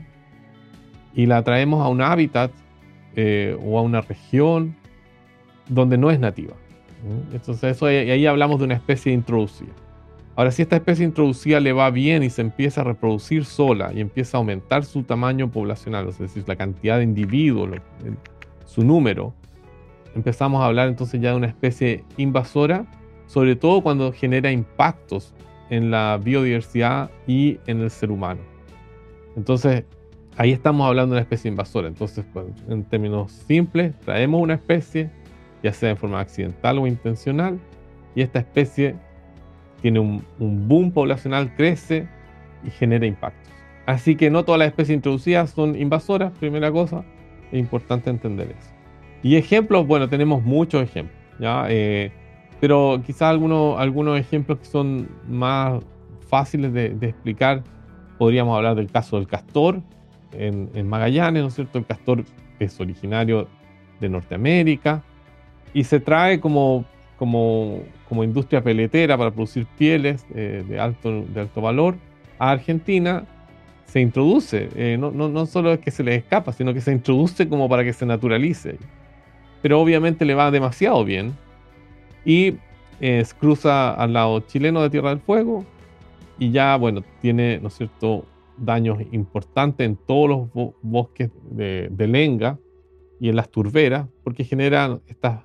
y 1.14 1.26
la 1.26 1.42
traemos 1.42 1.84
a 1.84 1.88
un 1.88 2.02
hábitat 2.02 2.50
eh, 3.14 3.56
o 3.64 3.78
a 3.78 3.82
una 3.82 4.00
región 4.00 4.74
donde 5.68 5.96
no 5.96 6.10
es 6.10 6.18
nativa. 6.18 6.54
Entonces, 7.32 7.76
eso, 7.76 7.86
ahí 7.86 8.26
hablamos 8.26 8.58
de 8.58 8.64
una 8.64 8.74
especie 8.74 9.12
introducida. 9.12 9.72
Ahora, 10.36 10.50
si 10.50 10.62
esta 10.62 10.76
especie 10.76 11.04
introducida 11.04 11.60
le 11.60 11.72
va 11.72 11.90
bien 11.90 12.22
y 12.22 12.30
se 12.30 12.42
empieza 12.42 12.80
a 12.80 12.84
reproducir 12.84 13.44
sola 13.44 13.92
y 13.94 14.00
empieza 14.00 14.36
a 14.36 14.38
aumentar 14.38 14.84
su 14.84 15.04
tamaño 15.04 15.50
poblacional, 15.50 16.08
es 16.08 16.18
decir, 16.18 16.44
la 16.46 16.56
cantidad 16.56 16.98
de 16.98 17.04
individuos, 17.04 17.70
su 18.64 18.82
número, 18.82 19.32
empezamos 20.14 20.60
a 20.60 20.66
hablar 20.66 20.88
entonces 20.88 21.20
ya 21.20 21.30
de 21.30 21.36
una 21.36 21.46
especie 21.46 22.04
invasora 22.16 22.86
sobre 23.26 23.56
todo 23.56 23.82
cuando 23.82 24.12
genera 24.12 24.50
impactos 24.50 25.32
en 25.70 25.90
la 25.90 26.20
biodiversidad 26.22 27.10
y 27.26 27.58
en 27.66 27.80
el 27.80 27.90
ser 27.90 28.10
humano. 28.10 28.40
Entonces, 29.36 29.84
ahí 30.36 30.52
estamos 30.52 30.86
hablando 30.86 31.14
de 31.14 31.20
una 31.20 31.22
especie 31.22 31.48
invasora. 31.48 31.88
Entonces, 31.88 32.24
pues, 32.32 32.46
en 32.68 32.84
términos 32.84 33.32
simples, 33.32 33.98
traemos 34.00 34.40
una 34.40 34.54
especie, 34.54 35.10
ya 35.62 35.72
sea 35.72 35.90
en 35.90 35.96
forma 35.96 36.20
accidental 36.20 36.78
o 36.78 36.86
intencional, 36.86 37.58
y 38.14 38.22
esta 38.22 38.38
especie 38.38 38.94
tiene 39.84 40.00
un, 40.00 40.24
un 40.38 40.66
boom 40.66 40.92
poblacional, 40.92 41.54
crece 41.56 42.08
y 42.66 42.70
genera 42.70 43.04
impactos. 43.04 43.52
Así 43.84 44.16
que 44.16 44.30
no 44.30 44.42
todas 44.42 44.58
las 44.58 44.68
especies 44.68 44.96
introducidas 44.96 45.50
son 45.50 45.78
invasoras, 45.78 46.32
primera 46.40 46.72
cosa, 46.72 47.04
es 47.52 47.60
importante 47.60 48.08
entender 48.08 48.52
eso. 48.58 48.70
Y 49.22 49.36
ejemplos, 49.36 49.86
bueno, 49.86 50.08
tenemos 50.08 50.42
muchos 50.42 50.82
ejemplos. 50.82 51.18
¿ya? 51.38 51.66
Eh, 51.68 52.10
pero 52.60 53.02
quizás 53.04 53.24
algunos, 53.24 53.78
algunos 53.78 54.18
ejemplos 54.18 54.60
que 54.60 54.64
son 54.64 55.06
más 55.28 55.82
fáciles 56.30 56.72
de, 56.72 56.86
explicar, 57.02 57.62
podríamos 58.16 58.56
hablar 58.56 58.76
del 58.76 58.90
caso 58.90 59.16
del 59.16 59.28
castor 59.28 59.82
en, 60.32 60.70
en, 60.72 60.88
Magallanes, 60.88 61.42
¿no 61.42 61.48
es 61.48 61.56
cierto? 61.56 61.76
El 61.76 61.84
castor 61.84 62.24
es 62.58 62.80
originario 62.80 63.48
de 64.00 64.08
Norteamérica 64.08 65.02
y 65.74 65.84
se 65.84 66.00
trae 66.00 66.40
como, 66.40 66.86
como, 67.18 67.80
como 68.08 68.24
industria 68.24 68.62
peletera 68.62 69.16
para 69.16 69.30
producir 69.30 69.66
pieles 69.78 70.24
eh, 70.34 70.64
de, 70.68 70.80
alto, 70.80 71.22
de 71.22 71.40
alto 71.40 71.60
valor 71.60 71.96
a 72.38 72.50
Argentina. 72.50 73.24
Se 73.86 74.00
introduce, 74.00 74.68
eh, 74.74 74.96
no, 74.98 75.10
no, 75.10 75.28
no 75.28 75.46
solo 75.46 75.72
es 75.72 75.78
que 75.78 75.90
se 75.90 76.02
le 76.02 76.16
escapa, 76.16 76.52
sino 76.52 76.74
que 76.74 76.80
se 76.80 76.92
introduce 76.92 77.48
como 77.48 77.68
para 77.68 77.84
que 77.84 77.92
se 77.92 78.04
naturalice. 78.04 78.76
Pero 79.62 79.80
obviamente 79.80 80.24
le 80.24 80.34
va 80.34 80.50
demasiado 80.50 81.04
bien 81.04 81.32
y 82.24 82.54
cruza 83.38 83.92
al 83.92 84.14
lado 84.14 84.40
chileno 84.40 84.82
de 84.82 84.90
Tierra 84.90 85.10
del 85.10 85.20
Fuego 85.20 85.64
y 86.38 86.50
ya, 86.50 86.76
bueno, 86.76 87.02
tiene, 87.20 87.58
¿no 87.60 87.68
es 87.68 87.74
cierto?, 87.74 88.24
daños 88.56 88.98
importantes 89.12 89.86
en 89.86 89.96
todos 89.96 90.28
los 90.54 90.74
bosques 90.82 91.30
de, 91.50 91.90
lenga 92.06 92.58
y 93.20 93.28
en 93.28 93.36
las 93.36 93.48
turberas, 93.50 94.06
porque 94.22 94.44
generan 94.44 95.00
estas, 95.08 95.40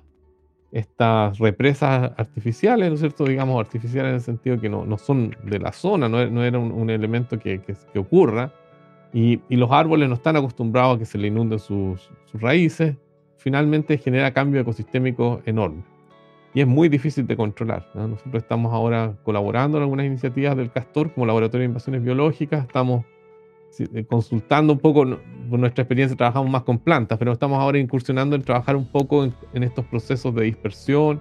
estas 0.72 1.38
represas 1.38 2.12
artificiales, 2.16 2.88
¿no 2.88 2.94
es 2.94 3.00
cierto?, 3.00 3.24
digamos, 3.24 3.58
artificiales 3.60 4.10
en 4.10 4.14
el 4.14 4.20
sentido 4.20 4.60
que 4.60 4.68
no, 4.68 4.84
no 4.84 4.98
son 4.98 5.36
de 5.42 5.58
la 5.58 5.72
zona, 5.72 6.08
no, 6.08 6.24
no 6.26 6.44
era 6.44 6.58
un, 6.58 6.90
elemento 6.90 7.38
que, 7.38 7.60
que, 7.60 7.98
ocurra, 7.98 8.52
y, 9.12 9.40
y, 9.48 9.56
los 9.56 9.70
árboles 9.72 10.08
no 10.08 10.14
están 10.14 10.36
acostumbrados 10.36 10.96
a 10.96 10.98
que 11.00 11.06
se 11.06 11.18
le 11.18 11.26
inunden 11.28 11.58
sus, 11.58 12.10
sus 12.26 12.40
raíces, 12.40 12.96
finalmente 13.36 13.98
genera 13.98 14.32
cambios 14.32 14.62
ecosistémicos 14.62 15.40
enormes 15.46 15.84
y 16.54 16.60
es 16.60 16.66
muy 16.66 16.88
difícil 16.88 17.26
de 17.26 17.36
controlar. 17.36 17.86
Nosotros 17.94 18.42
estamos 18.42 18.72
ahora 18.72 19.14
colaborando 19.22 19.78
en 19.78 19.82
algunas 19.82 20.06
iniciativas 20.06 20.56
del 20.56 20.70
Castor 20.70 21.12
como 21.12 21.26
Laboratorio 21.26 21.60
de 21.60 21.66
Invasiones 21.66 22.02
Biológicas, 22.02 22.66
estamos 22.66 23.04
consultando 24.08 24.72
un 24.72 24.78
poco, 24.78 25.18
por 25.48 25.58
nuestra 25.58 25.82
experiencia 25.82 26.16
trabajamos 26.16 26.50
más 26.50 26.62
con 26.62 26.78
plantas, 26.78 27.18
pero 27.18 27.32
estamos 27.32 27.58
ahora 27.58 27.78
incursionando 27.78 28.36
en 28.36 28.42
trabajar 28.42 28.76
un 28.76 28.86
poco 28.86 29.24
en, 29.24 29.62
estos 29.62 29.84
procesos 29.86 30.34
de 30.34 30.44
dispersión, 30.44 31.20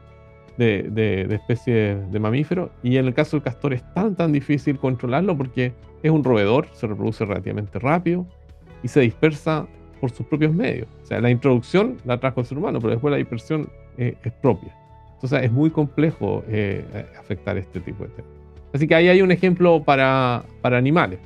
de, 0.58 0.84
de, 0.92 1.34
especies 1.36 2.12
de 2.12 2.20
mamíferos. 2.20 2.70
Y 2.84 2.98
en 2.98 3.06
el 3.06 3.14
caso 3.14 3.38
del 3.38 3.44
castor 3.44 3.74
es 3.74 3.94
tan, 3.94 4.16
tan 4.16 4.32
difícil 4.32 4.78
controlarlo 4.78 5.38
porque 5.38 5.74
es 6.04 6.12
un 6.12 6.24
roedor, 6.24 6.68
se 6.74 6.88
reproduce 6.88 7.26
relativamente 7.26 7.80
rápido 7.80 8.26
y 8.84 8.88
se 8.88 9.02
dispersa 9.02 9.68
por 10.00 10.12
sus 10.12 10.26
propios 10.26 10.54
medios. 10.54 10.88
O 11.04 11.06
sea, 11.06 11.22
la 11.22 11.30
introducción 11.30 11.98
la 12.06 12.20
trajo 12.20 12.42
el 12.42 12.46
ser 12.46 12.58
humano, 12.58 12.80
pero 12.80 12.92
después 12.92 13.12
la 13.12 13.18
dispersión 13.18 13.70
eh, 13.98 14.16
es 14.24 14.34
propia. 14.34 14.76
Entonces 15.16 15.44
es 15.44 15.52
muy 15.52 15.70
complejo 15.70 16.44
eh, 16.48 16.86
afectar 17.20 17.58
este 17.58 17.80
tipo 17.82 18.06
de 18.06 18.10
temas. 18.12 18.32
Así 18.74 18.88
que 18.88 18.96
ahí 18.96 19.10
hay 19.10 19.22
un 19.22 19.32
ejemplo 19.32 19.84
para, 19.84 20.44
para 20.62 20.78
animales. 20.78 21.20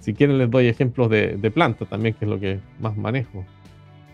Si 0.00 0.14
quieren 0.14 0.38
les 0.38 0.50
doy 0.50 0.66
ejemplos 0.66 1.10
de, 1.10 1.36
de 1.36 1.50
plantas 1.50 1.88
también, 1.88 2.14
que 2.14 2.24
es 2.24 2.30
lo 2.30 2.38
que 2.38 2.60
más 2.80 2.96
manejo. 2.96 3.44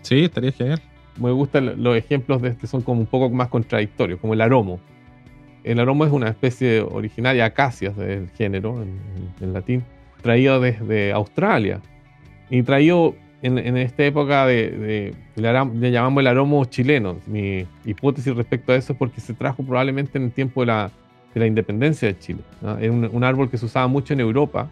Sí, 0.03 0.25
estaría 0.25 0.53
genial 0.53 0.81
me 1.19 1.31
gustan 1.31 1.83
los 1.83 1.97
ejemplos 1.97 2.43
de 2.43 2.51
este, 2.51 2.67
son 2.67 2.83
como 2.83 3.01
un 3.01 3.07
poco 3.07 3.31
más 3.31 3.49
contradictorios, 3.49 4.21
como 4.21 4.35
el 4.35 4.41
aromo. 4.41 4.81
El 5.63 5.81
aromo 5.81 6.05
es 6.05 6.13
una 6.13 6.29
especie 6.29 6.81
originaria, 6.81 7.45
acacias 7.47 7.97
del 7.97 8.29
género 8.31 8.83
en, 9.41 9.53
latín, 9.53 9.83
traído 10.21 10.61
desde 10.61 11.13
Australia 11.13 11.81
y 12.51 12.63
traído 12.63 13.15
en, 13.41 13.77
esta 13.77 14.05
época 14.05 14.47
de, 14.47 15.15
le, 15.37 15.91
llamamos 15.91 16.21
el 16.21 16.27
aromo 16.27 16.65
chileno. 16.67 17.17
Mi 17.27 17.67
hipótesis 17.85 18.35
respecto 18.35 18.73
a 18.73 18.77
eso 18.77 18.93
es 18.93 18.99
porque 18.99 19.21
se 19.21 19.35
trajo 19.35 19.63
probablemente 19.63 20.19
en 20.19 20.25
el 20.25 20.33
tiempo 20.33 20.63
de 20.63 20.67
la, 20.67 20.91
independencia 21.47 22.09
de 22.09 22.19
Chile. 22.19 22.41
Es 22.81 22.91
un, 22.91 23.25
árbol 23.25 23.51
que 23.51 23.57
se 23.57 23.65
usaba 23.65 23.87
mucho 23.87 24.13
en 24.13 24.21
Europa 24.21 24.69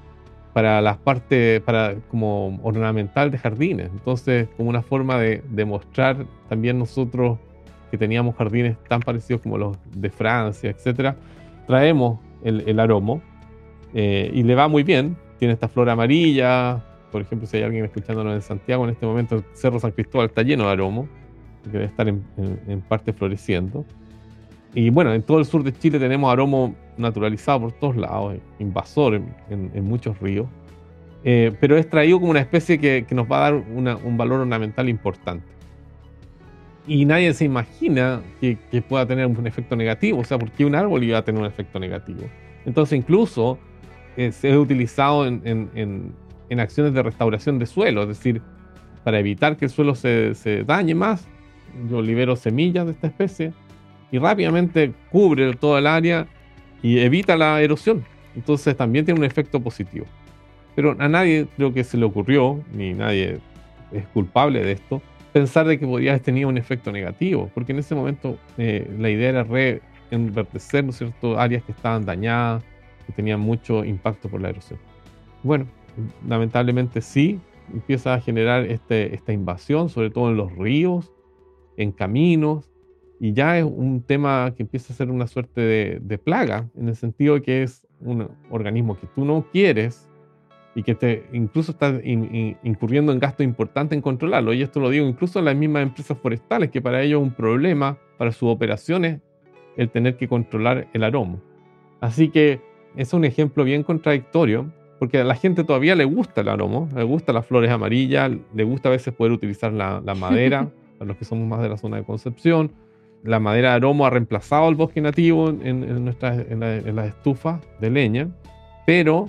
para 0.52 0.80
las 0.82 0.98
partes, 0.98 1.60
para 1.62 1.94
como 2.10 2.58
ornamental 2.62 3.30
de 3.30 3.38
jardines. 3.38 3.90
Entonces, 3.92 4.48
como 4.56 4.68
una 4.68 4.82
forma 4.82 5.18
de 5.18 5.42
demostrar 5.48 6.26
también 6.48 6.78
nosotros 6.78 7.38
que 7.90 7.98
teníamos 7.98 8.36
jardines 8.36 8.76
tan 8.88 9.00
parecidos 9.00 9.42
como 9.42 9.58
los 9.58 9.76
de 9.94 10.10
Francia, 10.10 10.70
etcétera, 10.70 11.16
traemos 11.66 12.18
el, 12.42 12.64
el 12.66 12.80
aromo 12.80 13.22
eh, 13.94 14.30
y 14.32 14.42
le 14.42 14.54
va 14.54 14.68
muy 14.68 14.82
bien. 14.82 15.16
Tiene 15.38 15.54
esta 15.54 15.68
flor 15.68 15.90
amarilla. 15.90 16.82
Por 17.10 17.22
ejemplo, 17.22 17.46
si 17.46 17.58
hay 17.58 17.64
alguien 17.64 17.84
escuchándonos 17.84 18.34
en 18.34 18.42
Santiago 18.42 18.84
en 18.84 18.90
este 18.90 19.04
momento, 19.04 19.36
el 19.36 19.44
Cerro 19.54 19.78
San 19.80 19.92
Cristóbal 19.92 20.28
está 20.28 20.42
lleno 20.42 20.64
de 20.64 20.70
aromo, 20.70 21.08
que 21.64 21.70
debe 21.70 21.84
estar 21.84 22.08
en, 22.08 22.24
en 22.36 22.80
parte 22.80 23.12
floreciendo. 23.12 23.84
Y 24.74 24.90
bueno, 24.90 25.12
en 25.12 25.22
todo 25.22 25.38
el 25.38 25.44
sur 25.44 25.62
de 25.62 25.72
Chile 25.72 25.98
tenemos 25.98 26.32
aromo 26.32 26.74
naturalizado 26.96 27.60
por 27.60 27.72
todos 27.72 27.96
lados, 27.96 28.36
invasor 28.58 29.20
en, 29.50 29.84
muchos 29.84 30.18
ríos, 30.20 30.46
eh, 31.24 31.52
pero 31.60 31.76
es 31.76 31.88
traído 31.88 32.18
como 32.18 32.30
una 32.30 32.40
especie 32.40 32.78
que, 32.78 33.06
nos 33.10 33.30
va 33.30 33.38
a 33.38 33.50
dar 33.50 33.54
un 33.54 34.16
valor 34.16 34.40
ornamental 34.40 34.88
importante. 34.88 35.44
Y 36.86 37.04
nadie 37.04 37.32
se 37.34 37.44
imagina 37.44 38.22
que, 38.40 38.56
pueda 38.88 39.06
tener 39.06 39.26
un 39.26 39.46
efecto 39.46 39.76
negativo, 39.76 40.20
o 40.20 40.24
sea, 40.24 40.38
¿por 40.38 40.50
qué 40.50 40.64
un 40.64 40.74
árbol 40.74 41.04
iba 41.04 41.18
a 41.18 41.22
tener 41.22 41.40
un 41.40 41.46
efecto 41.46 41.78
negativo? 41.78 42.22
Entonces 42.64 42.98
incluso 42.98 43.58
eh, 44.16 44.32
se 44.32 44.52
ha 44.52 44.58
utilizado 44.58 45.26
en, 45.26 46.14
acciones 46.58 46.92
de 46.92 47.02
restauración 47.02 47.58
de 47.58 47.66
suelo, 47.66 48.02
es 48.02 48.08
decir, 48.08 48.42
para 49.04 49.18
evitar 49.18 49.56
que 49.56 49.66
el 49.66 49.70
suelo 49.70 49.94
se, 49.94 50.34
se 50.34 50.64
dañe 50.64 50.94
más, 50.94 51.26
yo 51.90 52.02
libero 52.02 52.36
semillas 52.36 52.84
de 52.86 52.92
esta 52.92 53.06
especie 53.06 53.52
y 54.12 54.18
rápidamente 54.18 54.92
cubre 55.10 55.52
toda 55.54 55.80
el 55.80 55.88
área 55.88 56.28
y 56.82 57.00
evita 57.00 57.36
la 57.36 57.60
erosión. 57.60 58.04
Entonces 58.36 58.76
también 58.76 59.04
tiene 59.04 59.18
un 59.18 59.26
efecto 59.26 59.58
positivo. 59.58 60.06
Pero 60.76 60.94
a 60.98 61.08
nadie 61.08 61.48
creo 61.56 61.72
que 61.72 61.82
se 61.82 61.96
le 61.96 62.04
ocurrió, 62.04 62.62
ni 62.72 62.94
nadie 62.94 63.40
es 63.90 64.06
culpable 64.08 64.62
de 64.62 64.72
esto, 64.72 65.02
pensar 65.32 65.66
de 65.66 65.78
que 65.78 65.86
podría 65.86 66.12
haber 66.12 66.22
tenido 66.22 66.48
un 66.48 66.58
efecto 66.58 66.92
negativo, 66.92 67.50
porque 67.54 67.72
en 67.72 67.78
ese 67.78 67.94
momento 67.94 68.38
eh, 68.58 68.88
la 68.98 69.10
idea 69.10 69.30
era 69.30 69.44
reenvertecer 69.44 70.84
¿no 70.84 70.92
cierto? 70.92 71.38
áreas 71.38 71.62
que 71.64 71.72
estaban 71.72 72.04
dañadas, 72.04 72.62
que 73.06 73.12
tenían 73.12 73.40
mucho 73.40 73.84
impacto 73.84 74.28
por 74.28 74.40
la 74.40 74.50
erosión. 74.50 74.78
Bueno, 75.42 75.66
lamentablemente 76.26 77.00
sí, 77.00 77.40
empieza 77.72 78.14
a 78.14 78.20
generar 78.20 78.64
este, 78.66 79.14
esta 79.14 79.32
invasión, 79.32 79.88
sobre 79.88 80.10
todo 80.10 80.30
en 80.30 80.36
los 80.36 80.54
ríos, 80.56 81.12
en 81.76 81.92
caminos, 81.92 82.71
y 83.22 83.34
ya 83.34 83.56
es 83.56 83.64
un 83.64 84.02
tema 84.02 84.52
que 84.56 84.64
empieza 84.64 84.92
a 84.92 84.96
ser 84.96 85.08
una 85.08 85.28
suerte 85.28 85.60
de, 86.00 86.18
plaga, 86.18 86.68
en 86.76 86.88
el 86.88 86.96
sentido 86.96 87.34
de 87.34 87.42
que 87.42 87.62
es 87.62 87.86
un 88.00 88.28
organismo 88.50 88.98
que 88.98 89.06
tú 89.14 89.24
no 89.24 89.46
quieres 89.52 90.08
y 90.74 90.82
que 90.82 90.96
te 90.96 91.28
incluso 91.32 91.70
está 91.70 92.00
incurriendo 92.02 93.12
en 93.12 93.20
gasto 93.20 93.44
importante 93.44 93.94
en 93.94 94.00
controlarlo. 94.00 94.52
Y 94.52 94.62
esto 94.62 94.80
lo 94.80 94.90
digo 94.90 95.06
incluso 95.06 95.38
en 95.38 95.44
las 95.44 95.54
mismas 95.54 95.84
empresas 95.84 96.18
forestales, 96.18 96.72
que 96.72 96.82
para 96.82 97.00
ellos 97.00 97.20
es 97.20 97.28
un 97.28 97.32
problema 97.32 97.96
para 98.18 98.32
sus 98.32 98.48
operaciones 98.48 99.20
el 99.76 99.88
tener 99.88 100.16
que 100.16 100.26
controlar 100.26 100.88
el 100.92 101.04
aroma. 101.04 101.38
Así 102.00 102.28
que 102.28 102.60
es 102.96 103.12
un 103.12 103.24
ejemplo 103.24 103.62
bien 103.62 103.84
contradictorio, 103.84 104.72
porque 104.98 105.20
a 105.20 105.24
la 105.24 105.36
gente 105.36 105.62
todavía 105.62 105.94
le 105.94 106.06
gusta 106.06 106.40
el 106.40 106.48
aroma, 106.48 106.88
le 106.92 107.04
gusta 107.04 107.32
las 107.32 107.46
flores 107.46 107.70
amarillas, 107.70 108.32
le 108.52 108.64
gusta 108.64 108.88
a 108.88 108.92
veces 108.92 109.14
poder 109.14 109.32
utilizar 109.32 109.72
la, 109.72 110.00
madera, 110.16 110.72
a 110.98 111.04
los 111.04 111.16
que 111.16 111.24
somos 111.24 111.46
más 111.46 111.62
de 111.62 111.68
la 111.68 111.76
zona 111.76 111.98
de 111.98 112.02
Concepción, 112.02 112.72
la 113.24 113.38
madera 113.38 113.70
de 113.70 113.76
aromo 113.76 114.06
ha 114.06 114.10
reemplazado 114.10 114.68
el 114.68 114.74
bosque 114.74 115.00
nativo 115.00 115.48
en, 115.48 116.04
nuestras, 116.04 116.44
en, 116.48 116.60
las 116.96 117.08
estufas 117.08 117.60
de 117.80 117.90
leña, 117.90 118.28
pero 118.86 119.28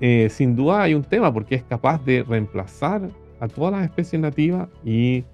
eh, 0.00 0.28
sin 0.30 0.54
duda 0.56 0.82
hay 0.82 0.94
un 0.94 1.02
tema 1.02 1.32
porque 1.32 1.54
es 1.54 1.62
capaz 1.64 2.04
de 2.04 2.22
reemplazar 2.22 3.08
a 3.40 3.48
todas 3.48 3.72
las 3.72 3.84
especies 3.84 4.20
nativas 4.20 4.68
y 4.84 5.24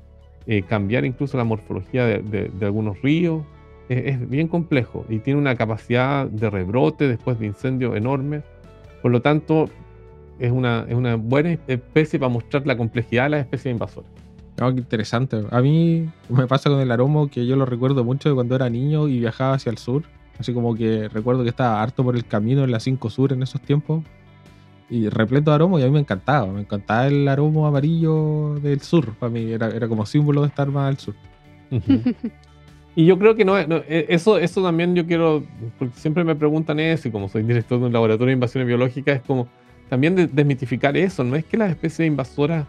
eh, 0.47 0.63
cambiar 0.63 1.05
incluso 1.05 1.37
la 1.37 1.45
morfología 1.45 2.07
de, 2.07 2.51
algunos 2.63 3.01
ríos. 3.03 3.43
Es, 3.89 4.29
bien 4.31 4.47
complejo 4.47 5.05
y 5.09 5.19
tiene 5.19 5.41
una 5.41 5.57
capacidad 5.57 6.27
de 6.27 6.49
rebrote 6.49 7.09
después 7.09 7.41
de 7.41 7.47
incendios 7.47 7.97
enorme. 7.97 8.43
Por 9.03 9.11
lo 9.11 9.21
tanto, 9.21 9.69
es 10.39 10.53
una, 10.53 10.87
es 10.89 10.95
una 10.95 11.17
buena 11.17 11.59
especie 11.67 12.19
para 12.19 12.29
mostrar 12.29 12.65
la 12.69 12.77
complejidad 12.77 13.25
de 13.25 13.31
las 13.31 13.41
especies 13.41 13.73
invasoras. 13.73 14.11
Oh, 14.61 14.73
qué 14.73 14.79
interesante. 14.79 15.43
A 15.51 15.61
mí 15.61 16.09
me 16.29 16.47
pasa 16.47 16.71
con 16.71 16.81
el 16.81 16.91
aromo 16.91 17.29
que 17.29 17.47
yo 17.47 17.57
lo 17.57 17.65
recuerdo 17.65 18.05
mucho 18.05 18.29
de 18.29 18.35
cuando 18.35 18.55
era 18.55 18.69
niño 18.69 19.09
y 19.09 19.21
viajaba 19.21 19.55
hacia 19.55 19.71
el 19.71 19.79
sur. 19.79 20.03
Así 20.39 20.53
como 20.55 20.75
que 20.75 21.09
recuerdo 21.09 21.43
que 21.43 21.51
estaba 21.51 21.83
harto 21.83 22.03
por 22.03 22.17
el 22.17 22.25
camino 22.25 22.65
en 22.65 22.71
la 22.71 22.81
5 22.81 23.11
Sur 23.11 23.33
en 23.33 23.43
esos 23.43 23.61
tiempos. 23.61 24.03
Y 24.89 25.09
repleto 25.09 25.51
de 25.51 25.55
aromo 25.55 25.79
y 25.79 25.83
a 25.83 25.87
mí 25.87 25.93
me 25.93 26.01
encantaba. 26.01 26.47
Me 26.47 26.61
encantaba 26.61 27.07
el 27.07 27.29
aromo 27.29 27.67
amarillo 27.67 28.55
del 28.61 28.81
sur. 28.81 29.15
Para 29.15 29.31
mí 29.31 29.53
era, 29.53 29.69
era 29.69 29.87
como 29.89 30.05
símbolo 30.05 30.43
de 30.43 30.49
estar 30.49 30.69
más 30.69 30.89
al 30.89 30.99
sur. 30.99 31.15
Y 32.97 33.07
yo 33.07 33.19
creo 33.19 33.37
que 33.37 33.45
no, 33.45 33.57
e, 33.57 34.07
eso, 34.09 34.39
eso 34.39 34.63
también 34.63 34.95
yo 34.95 35.07
quiero, 35.07 35.45
porque 35.79 35.95
siempre 35.97 36.25
me 36.25 36.35
preguntan 36.35 36.81
eso, 36.81 37.09
y 37.09 37.11
como 37.11 37.29
soy 37.29 37.45
director 37.45 37.79
de 37.79 37.87
un 37.87 37.93
laboratorio 37.93 38.27
de 38.27 38.35
invasiones 38.35 38.67
biológicas, 38.67 39.17
es 39.17 39.23
como 39.23 39.49
también 39.89 40.17
desmitificar 40.33 40.97
eso. 40.97 41.23
No 41.25 41.37
es 41.37 41.45
que 41.45 41.57
las 41.57 41.71
especies 41.71 42.09
invasoras 42.09 42.67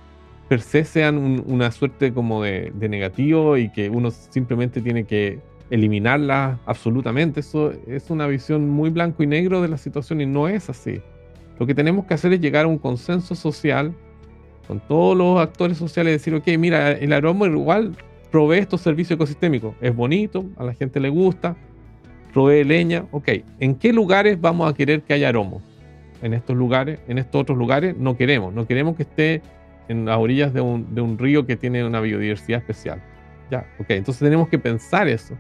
per 0.52 0.60
se 0.60 0.84
sean 0.84 1.46
una 1.48 1.72
suerte 1.72 2.14
como 2.14 2.44
de, 2.44 2.74
negativo 2.78 3.56
y 3.56 3.70
que 3.70 3.90
uno 3.90 4.12
simplemente 4.12 4.82
tiene 4.82 5.06
que 5.06 5.40
eliminarla 5.70 6.60
absolutamente. 6.66 7.40
Eso 7.40 7.72
es 7.88 8.10
una 8.10 8.28
visión 8.28 8.70
muy 8.70 8.90
blanco 8.90 9.24
y 9.24 9.28
negro 9.28 9.62
de 9.62 9.70
la 9.70 9.78
situación 9.78 10.20
y 10.20 10.26
no 10.26 10.50
es 10.50 10.70
así. 10.70 11.00
Lo 11.58 11.66
que 11.66 11.74
tenemos 11.74 12.06
que 12.06 12.16
hacer 12.16 12.34
es 12.34 12.42
llegar 12.42 12.66
a 12.66 12.68
un 12.68 12.80
consenso 12.80 13.34
social 13.34 13.94
con 14.68 14.82
todos 14.82 15.16
los 15.16 15.40
actores 15.40 15.78
sociales 15.78 16.12
y 16.12 16.18
decir, 16.18 16.36
ok, 16.36 16.60
mira, 16.60 16.92
el 16.92 17.14
aroma 17.14 17.48
igual 17.48 17.96
provee 18.30 18.58
estos 18.58 18.82
servicios 18.82 19.16
ecosistémicos. 19.16 19.74
Es 19.80 19.96
bonito, 19.96 20.44
a 20.58 20.66
la 20.66 20.74
gente 20.74 21.00
le 21.00 21.08
gusta, 21.08 21.56
provee 22.34 22.66
leña. 22.66 23.06
Ok, 23.12 23.30
¿en 23.62 23.76
qué 23.76 23.94
lugares 23.94 24.42
vamos 24.42 24.70
a 24.70 24.74
querer 24.74 25.02
que 25.04 25.14
haya 25.14 25.30
aroma? 25.30 25.60
En 26.22 26.34
estos 26.34 26.58
lugares, 26.58 27.00
en 27.08 27.20
estos 27.20 27.42
otros 27.42 27.58
lugares 27.58 27.96
no 27.96 28.18
queremos. 28.18 28.54
No 28.54 28.68
queremos 28.68 28.98
que 28.98 29.04
esté 29.04 29.42
en 29.92 30.06
las 30.06 30.18
orillas 30.18 30.54
de 30.54 30.62
un, 30.62 30.94
de 30.96 31.02
un 31.02 31.18
río 31.18 31.46
que 31.46 31.56
tiene 31.56 31.86
una 31.86 32.00
biodiversidad 32.00 32.60
especial. 32.60 33.02
Ya, 33.50 33.66
ok, 33.80 33.90
entonces 33.90 34.20
tenemos 34.20 34.48
que 34.48 34.58
pensar 34.58 35.08
eso. 35.08 35.38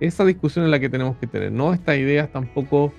Esa 0.00 0.24
discusión 0.24 0.64
es 0.64 0.70
la 0.70 0.78
que 0.78 0.88
tenemos 0.88 1.16
que 1.16 1.26
tener, 1.26 1.50
no 1.50 1.72
estas 1.72 1.96
ideas 1.96 2.30
tampoco 2.30 2.92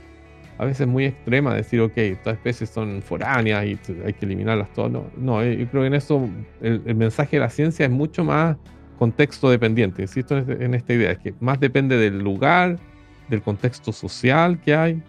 a 0.57 0.65
veces 0.65 0.87
muy 0.87 1.05
extremas, 1.05 1.55
decir, 1.55 1.81
ok, 1.81 1.93
todas 2.23 2.37
especies 2.37 2.69
son 2.69 3.01
foráneas 3.01 3.65
y 3.65 3.77
hay 4.05 4.13
que 4.13 4.25
eliminarlas 4.25 4.71
todas. 4.73 4.91
No, 4.91 5.05
no 5.17 5.41
eh, 5.41 5.57
yo 5.57 5.67
creo 5.67 5.83
que 5.83 5.87
en 5.87 5.93
eso 5.93 6.29
el, 6.61 6.81
el, 6.85 6.95
mensaje 6.95 7.35
de 7.35 7.41
la 7.41 7.49
ciencia 7.49 7.85
es 7.85 7.91
mucho 7.91 8.23
más 8.23 8.55
contexto 8.97 9.49
dependiente, 9.49 10.01
insisto 10.01 10.37
en 10.37 10.73
esta 10.73 10.93
idea, 10.93 11.11
es 11.11 11.19
que 11.19 11.33
más 11.41 11.59
depende 11.59 11.97
del 11.97 12.19
lugar, 12.19 12.79
del 13.27 13.41
contexto 13.41 13.91
social 13.91 14.59
que 14.61 14.73
hay, 14.73 15.03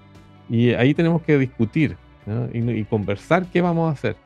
y 0.49 0.71
ahí 0.71 0.93
tenemos 0.93 1.23
que 1.23 1.39
discutir 1.39 1.97
y, 2.53 2.59
y, 2.59 2.85
conversar 2.85 3.47
qué 3.47 3.61
vamos 3.61 3.89
a 3.89 3.93
hacer. 3.93 4.17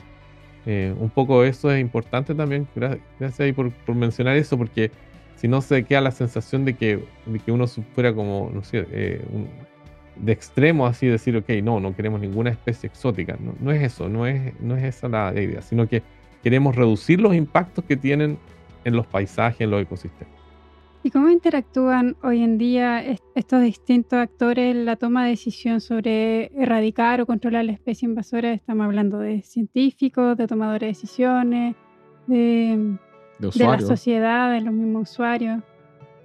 Eh, 0.67 0.95
un 0.99 1.11
poco 1.11 1.43
eso 1.45 1.71
es 1.71 1.81
importante 1.81 2.35
también, 2.35 2.69
gracias 2.75 3.41
ahí 3.41 3.53
por, 3.53 3.73
mencionar 3.95 4.37
eso, 4.37 4.59
porque 4.59 4.91
si 5.37 5.49
no 5.49 5.63
se 5.63 5.85
queda 5.85 6.03
la 6.03 6.11
sensación 6.11 6.65
de 6.65 6.75
que, 6.75 7.03
que 7.45 7.53
uno 7.53 7.67
fuera 7.67 8.13
como, 8.15 8.51
no 8.53 8.61
eh, 8.73 9.23
de 10.17 10.33
extremo 10.33 10.87
así 10.87 11.07
decir, 11.07 11.37
ok, 11.37 11.49
no, 11.63 11.81
no 11.81 11.97
queremos 11.97 12.21
ninguna 12.21 12.51
especie 12.51 12.89
exótica. 12.89 13.37
No, 13.61 13.73
es 13.73 13.83
eso, 13.83 14.09
no 14.09 14.27
es, 14.27 14.53
no 14.61 14.77
es 14.77 14.85
esa 14.85 15.09
la 15.09 15.33
idea, 15.33 15.63
sino 15.63 15.89
que 15.89 16.03
queremos 16.43 16.77
reducir 16.77 17.21
los 17.21 17.35
impactos 17.35 17.85
que 17.85 17.97
tienen 17.97 18.39
en 18.85 18.97
los 18.97 19.07
paisajes, 19.07 19.63
en 19.63 19.71
los 19.71 19.83
ecosistemas. 19.83 20.40
¿Y 21.03 21.11
cómo 21.11 21.31
interactúan 21.31 22.17
hoy 22.23 22.43
en 22.43 22.59
día 22.59 23.03
estos 23.35 23.63
distintos 23.63 24.19
actores 24.19 24.77
en 24.77 24.85
la 24.85 24.97
toma 24.97 25.25
de 25.25 25.31
decisión 25.31 25.81
sobre 25.81 26.51
erradicar 26.55 27.23
o 27.23 27.27
controlar 27.27 27.65
la 27.65 27.73
especie 27.73 28.07
invasora? 28.07 28.53
Estamos 28.53 28.85
hablando 28.85 29.19
de 29.19 29.41
científicos, 29.41 30.37
de 30.37 30.47
tomadores 30.47 30.81
de 30.81 30.87
decisiones, 30.89 31.75
de, 32.27 32.99
la 33.39 33.81
sociedad, 33.81 34.53
de 34.53 34.61
los 34.61 34.75
mismos 34.75 35.11
usuarios. 35.11 35.63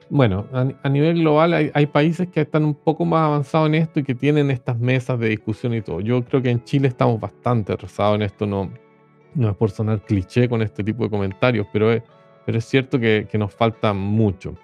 Bueno, 0.09 0.45
a, 0.51 0.89
nivel 0.89 1.19
global 1.19 1.71
hay, 1.73 1.85
países 1.87 2.27
que 2.27 2.41
están 2.41 2.65
un 2.65 2.75
poco 2.75 3.05
más 3.05 3.25
avanzados 3.25 3.69
en 3.69 3.75
esto 3.75 4.01
y 4.01 4.03
que 4.03 4.13
tienen 4.13 4.51
estas 4.51 4.77
mesas 4.77 5.17
de 5.19 5.29
discusión 5.29 5.73
y 5.73 5.81
todo. 5.81 6.01
Yo 6.01 6.23
creo 6.25 6.41
que 6.41 6.51
en 6.51 6.63
Chile 6.65 6.89
estamos 6.89 7.19
bastante 7.19 7.71
atrasados 7.71 8.15
en 8.15 8.23
esto, 8.23 8.45
no, 8.45 8.69
no 9.35 9.49
es 9.49 9.55
por 9.55 9.71
sonar 9.71 10.01
cliché 10.01 10.49
con 10.49 10.61
este 10.61 10.83
tipo 10.83 11.03
de 11.05 11.09
comentarios, 11.09 11.65
pero 11.71 11.91
es, 11.91 12.03
pero 12.45 12.57
es 12.59 12.65
cierto 12.65 12.99
que, 12.99 13.27
nos 13.33 13.53
falta 13.53 13.93
mucho. 13.93 14.55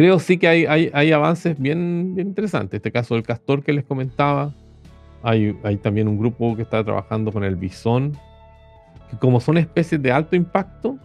Creo 0.00 0.18
sí 0.18 0.38
que 0.38 0.48
hay, 0.48 0.90
hay, 0.94 1.12
avances 1.12 1.60
bien, 1.60 2.14
bien, 2.14 2.28
interesantes. 2.28 2.78
Este 2.78 2.90
caso 2.90 3.16
del 3.16 3.22
castor 3.22 3.62
que 3.62 3.74
les 3.74 3.84
comentaba. 3.84 4.54
Hay, 5.22 5.54
hay 5.62 5.76
también 5.76 6.08
un 6.08 6.18
grupo 6.18 6.56
que 6.56 6.62
está 6.62 6.82
trabajando 6.82 7.30
con 7.30 7.44
el 7.44 7.54
bisón. 7.54 8.16
Que 9.10 9.18
como 9.18 9.40
son 9.40 9.58
especies 9.58 10.00
de 10.00 10.10
alto 10.10 10.36
impacto, 10.36 10.96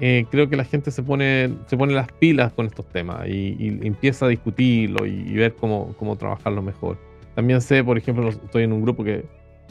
eh, 0.00 0.24
creo 0.30 0.48
que 0.48 0.56
la 0.56 0.64
gente 0.64 0.90
se 0.90 1.02
pone, 1.02 1.50
se 1.66 1.76
pone 1.76 1.92
las 1.92 2.10
pilas 2.12 2.50
con 2.54 2.64
estos 2.64 2.88
temas 2.88 3.28
y, 3.28 3.78
empieza 3.82 4.24
a 4.24 4.30
discutirlo 4.30 5.04
y, 5.04 5.34
ver 5.34 5.54
cómo, 5.56 5.94
cómo, 5.98 6.16
trabajarlo 6.16 6.62
mejor. 6.62 6.96
También 7.34 7.60
sé, 7.60 7.84
por 7.84 7.98
ejemplo, 7.98 8.30
estoy 8.30 8.62
en 8.62 8.72
un 8.72 8.80
grupo 8.80 9.04
que 9.04 9.22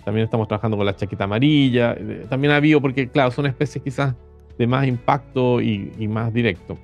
también 0.06 0.26
estamos 0.26 0.48
trabajando 0.48 0.78
con 0.78 0.86
la 0.86 0.96
chaqueta 0.96 1.24
amarilla. 1.24 1.94
Eh, 1.94 2.28
también 2.30 2.54
ha 2.54 2.58
habido, 2.58 2.80
porque 2.82 3.10
claro, 3.10 3.32
son 3.32 3.48
especies 3.48 3.84
quizás 3.84 4.14
de 4.60 4.68
más 4.68 4.86
impacto 4.86 5.60
y, 5.60 6.08
más 6.08 6.32
directo. 6.32 6.78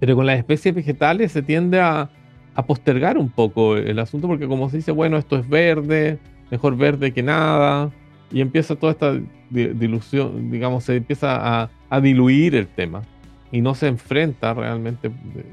Pero 0.00 0.16
con 0.16 0.26
las 0.26 0.38
especies 0.38 0.74
vegetales 0.74 1.32
se 1.32 1.42
tiende 1.42 1.80
a, 1.80 2.10
a 2.54 2.66
postergar 2.66 3.18
un 3.18 3.30
poco 3.30 3.76
el 3.76 3.98
asunto 3.98 4.28
porque 4.28 4.46
como 4.46 4.70
se 4.70 4.78
dice, 4.78 4.92
bueno, 4.92 5.16
esto 5.16 5.36
es 5.36 5.48
verde, 5.48 6.18
mejor 6.50 6.76
verde 6.76 7.12
que 7.12 7.22
nada, 7.22 7.90
y 8.32 8.40
empieza 8.40 8.76
toda 8.76 8.92
esta 8.92 9.18
dilución, 9.50 10.50
digamos, 10.50 10.84
se 10.84 10.96
empieza 10.96 11.62
a, 11.62 11.70
a 11.88 12.00
diluir 12.00 12.54
el 12.54 12.66
tema 12.66 13.02
y 13.50 13.60
no 13.60 13.74
se 13.74 13.86
enfrenta 13.86 14.52
realmente 14.54 15.10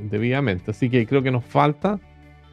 debidamente. 0.10 0.72
Así 0.72 0.90
que 0.90 1.06
creo 1.06 1.24
que 1.24 1.32
nos 1.32 1.46
falta 1.46 2.00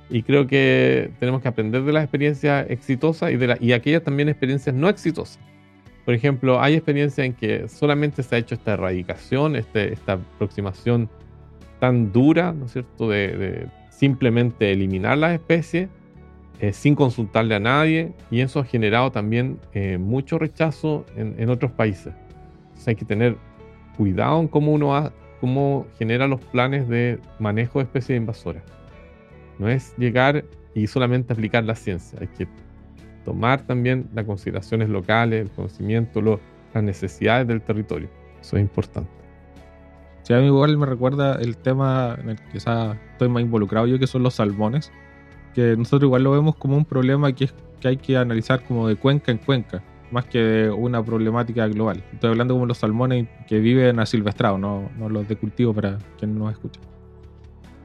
y 0.08 0.22
creo 0.22 0.46
que 0.46 1.10
tenemos 1.18 1.42
que 1.42 1.48
aprender 1.48 1.82
de 1.82 1.92
las 1.92 2.04
experiencias 2.04 2.66
exitosas 2.70 3.32
y, 3.32 3.36
de 3.36 3.46
la, 3.48 3.56
y 3.60 3.72
aquellas 3.72 4.02
también 4.02 4.28
experiencias 4.28 4.74
no 4.74 4.88
exitosas. 4.88 5.38
Por 6.04 6.14
ejemplo, 6.14 6.60
hay 6.60 6.74
experiencias 6.74 7.26
en 7.26 7.32
que 7.32 7.68
solamente 7.68 8.22
se 8.22 8.34
ha 8.34 8.38
hecho 8.38 8.54
esta 8.54 8.74
erradicación, 8.74 9.56
este, 9.56 9.92
esta 9.92 10.14
aproximación 10.14 11.08
tan 11.82 12.12
dura, 12.12 12.52
¿no 12.52 12.66
es 12.66 12.74
cierto?, 12.74 13.08
de, 13.08 13.66
simplemente 13.90 14.70
eliminar 14.70 15.18
las 15.18 15.32
especies 15.32 15.88
eh, 16.60 16.72
sin 16.72 16.94
consultarle 16.94 17.56
a 17.56 17.58
nadie 17.58 18.12
y 18.30 18.40
eso 18.40 18.60
ha 18.60 18.64
generado 18.64 19.10
también 19.10 19.58
eh, 19.74 19.98
mucho 19.98 20.38
rechazo 20.38 21.04
en, 21.16 21.34
en 21.38 21.50
otros 21.50 21.72
países. 21.72 22.14
Entonces 22.62 22.86
hay 22.86 22.94
que 22.94 23.04
tener 23.04 23.36
cuidado 23.96 24.40
en 24.40 24.46
cómo 24.46 24.72
uno 24.72 25.12
cómo 25.40 25.88
genera 25.98 26.28
los 26.28 26.40
planes 26.40 26.88
de 26.88 27.18
manejo 27.40 27.80
de 27.80 27.86
especies 27.86 28.16
invasoras. 28.16 28.62
No 29.58 29.68
es 29.68 29.92
llegar 29.98 30.44
y 30.76 30.86
solamente 30.86 31.32
aplicar 31.32 31.64
la 31.64 31.74
ciencia, 31.74 32.16
hay 32.20 32.28
que 32.28 32.46
tomar 33.24 33.62
también 33.62 34.08
las 34.14 34.24
consideraciones 34.24 34.88
locales, 34.88 35.42
el 35.42 35.50
conocimiento, 35.50 36.22
las 36.72 36.84
necesidades 36.84 37.48
del 37.48 37.60
territorio. 37.60 38.08
Eso 38.40 38.56
es 38.56 38.62
importante. 38.62 39.21
Sí, 40.22 40.34
a 40.34 40.38
mí 40.38 40.46
igual 40.46 40.76
me 40.78 40.86
recuerda 40.86 41.34
el 41.34 41.56
tema 41.56 42.16
en 42.20 42.30
el 42.30 42.36
que 42.36 42.52
quizás 42.52 42.96
estoy 43.12 43.28
más 43.28 43.42
involucrado 43.42 43.86
yo, 43.86 43.98
que 43.98 44.06
son 44.06 44.22
los 44.22 44.34
salmones, 44.34 44.92
que 45.54 45.76
nosotros 45.76 46.04
igual 46.04 46.22
lo 46.22 46.30
vemos 46.30 46.56
como 46.56 46.76
un 46.76 46.84
problema 46.84 47.32
que, 47.32 47.44
es, 47.44 47.54
que 47.80 47.88
hay 47.88 47.96
que 47.96 48.16
analizar 48.16 48.62
como 48.64 48.88
de 48.88 48.96
cuenca 48.96 49.32
en 49.32 49.38
cuenca 49.38 49.82
más 50.12 50.26
que 50.26 50.70
una 50.70 51.02
problemática 51.02 51.66
global. 51.66 52.04
Estoy 52.12 52.30
hablando 52.30 52.54
como 52.54 52.66
los 52.66 52.78
salmones 52.78 53.26
que 53.48 53.58
viven 53.58 53.98
asilvestrados, 53.98 54.60
no, 54.60 54.90
no 54.98 55.08
los 55.08 55.26
de 55.26 55.36
cultivo 55.36 55.72
para 55.72 55.98
quien 56.18 56.34
no 56.38 56.44
nos 56.44 56.52
escucha. 56.52 56.80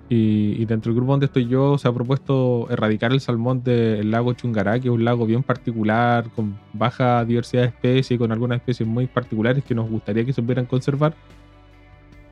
Y, 0.09 0.63
dentro 0.65 0.91
del 0.91 0.97
grupo 0.97 1.11
donde 1.11 1.25
estoy 1.25 1.47
yo 1.47 1.77
se 1.77 1.87
ha 1.87 1.91
propuesto 1.91 2.67
erradicar 2.69 3.11
el 3.11 3.19
salmón 3.19 3.63
del 3.63 4.09
lago 4.09 4.33
Chungará, 4.33 4.79
que 4.79 4.87
es 4.87 4.93
un 4.93 5.03
lago 5.03 5.25
bien 5.25 5.43
particular, 5.43 6.29
con 6.33 6.57
baja 6.71 7.25
diversidad 7.25 7.63
de 7.63 7.67
especies 7.69 8.11
y 8.11 8.17
con 8.17 8.31
algunas 8.31 8.59
especies 8.59 8.87
muy 8.87 9.07
particulares 9.07 9.65
que 9.65 9.75
nos 9.75 9.89
gustaría 9.89 10.23
que 10.23 10.31
se 10.31 10.41
pudieran 10.41 10.65
conservar. 10.65 11.13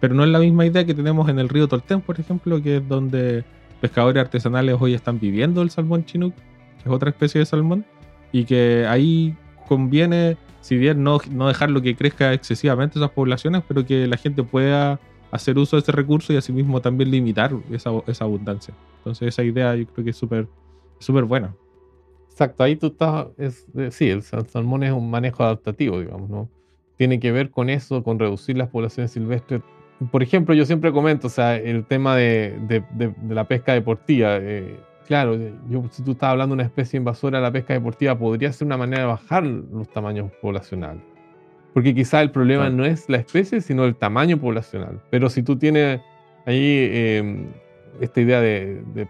Pero 0.06 0.14
no 0.14 0.24
es 0.24 0.30
la 0.30 0.38
misma 0.38 0.68
idea 0.68 0.86
que 0.86 0.94
tenemos 0.94 1.28
en 1.30 1.40
el 1.40 1.50
río 1.50 1.68
Tolten, 1.68 2.00
por 2.00 2.20
ejemplo, 2.20 2.62
que 2.62 2.78
es 2.78 2.88
donde 2.88 3.44
pescadores 3.82 4.22
artesanales 4.22 4.78
hoy 4.80 4.94
están 4.94 5.20
viviendo 5.20 5.64
el 5.64 5.72
salmón 5.72 6.06
chinook, 6.06 6.36
que 6.36 6.88
es 6.88 6.94
otra 6.94 7.10
especie 7.10 7.40
de 7.40 7.46
salmón, 7.48 7.84
y 8.32 8.46
que 8.46 8.86
ahí 8.88 9.36
conviene, 9.68 10.38
si 10.62 10.78
bien 10.78 11.02
no, 11.02 11.18
no 11.32 11.48
dejar 11.48 11.72
lo 11.72 11.82
que 11.82 11.96
crezca 11.96 12.34
excesivamente 12.34 13.00
esas 13.00 13.10
poblaciones, 13.10 13.64
pero 13.68 13.84
que 13.84 14.06
la 14.06 14.16
gente 14.18 14.44
pueda 14.44 15.00
hacer 15.32 15.58
uso 15.58 15.76
de 15.76 15.82
ese 15.82 15.92
recurso 15.92 16.32
y 16.34 16.38
asimismo 16.38 16.82
también 16.82 17.10
limitar 17.10 17.52
esa, 17.72 17.90
esa 18.06 18.26
abundancia. 18.26 18.76
Entonces 18.98 19.30
esa 19.30 19.42
idea 19.42 19.76
yo 19.76 19.88
creo 19.88 20.06
que 20.06 20.12
es 20.12 20.18
súper 20.18 21.24
buena. 21.24 21.56
Exacto, 22.30 22.62
ahí 22.62 22.76
tú 22.76 22.88
estás, 22.88 23.30
es, 23.40 23.66
sí, 23.90 24.08
el 24.08 24.22
salmón 24.22 24.84
es 24.84 24.92
un 24.92 25.10
manejo 25.10 25.44
adaptativo, 25.44 26.00
digamos, 26.00 26.30
¿no? 26.30 26.48
Tiene 26.96 27.20
que 27.20 27.32
ver 27.32 27.50
con 27.50 27.72
eso, 27.72 28.04
con 28.04 28.20
reducir 28.20 28.56
las 28.56 28.70
poblaciones 28.70 29.10
silvestres. 29.10 29.64
Por 30.12 30.22
ejemplo, 30.22 30.54
yo 30.54 30.66
siempre 30.66 30.92
comento, 30.92 31.28
o 31.28 31.30
sea, 31.30 31.56
el 31.56 31.86
tema 31.86 32.16
de, 32.16 32.58
de, 32.68 32.84
de, 32.92 33.36
la 33.36 33.46
pesca 33.46 33.74
deportiva. 33.74 34.38
Eh, 34.42 34.78
Claro, 35.08 35.38
yo, 35.70 35.84
si 35.92 36.04
tú 36.04 36.12
estás 36.12 36.32
hablando 36.32 36.56
de 36.56 36.62
una 36.62 36.68
especie 36.68 36.98
invasora, 36.98 37.40
la 37.40 37.52
pesca 37.52 37.74
deportiva 37.74 38.18
podría 38.18 38.52
ser 38.52 38.66
una 38.66 38.78
manera 38.78 39.02
de 39.02 39.08
bajar 39.08 39.44
los 39.44 39.88
tamaños 39.90 40.32
poblacionales. 40.42 41.04
Porque 41.74 41.94
quizá 41.94 42.22
el 42.22 42.32
problema 42.32 42.70
no 42.70 42.86
es 42.86 43.08
la 43.08 43.18
especie, 43.18 43.62
sino 43.62 43.86
el 43.86 43.96
tamaño 43.96 44.40
poblacional. 44.40 45.02
Pero 45.12 45.30
si 45.30 45.44
tú 45.44 45.58
tienes 45.58 46.02
ahí 46.46 46.90
em, 46.92 47.48
esta 48.02 48.22
idea 48.22 48.42
de, 48.42 49.08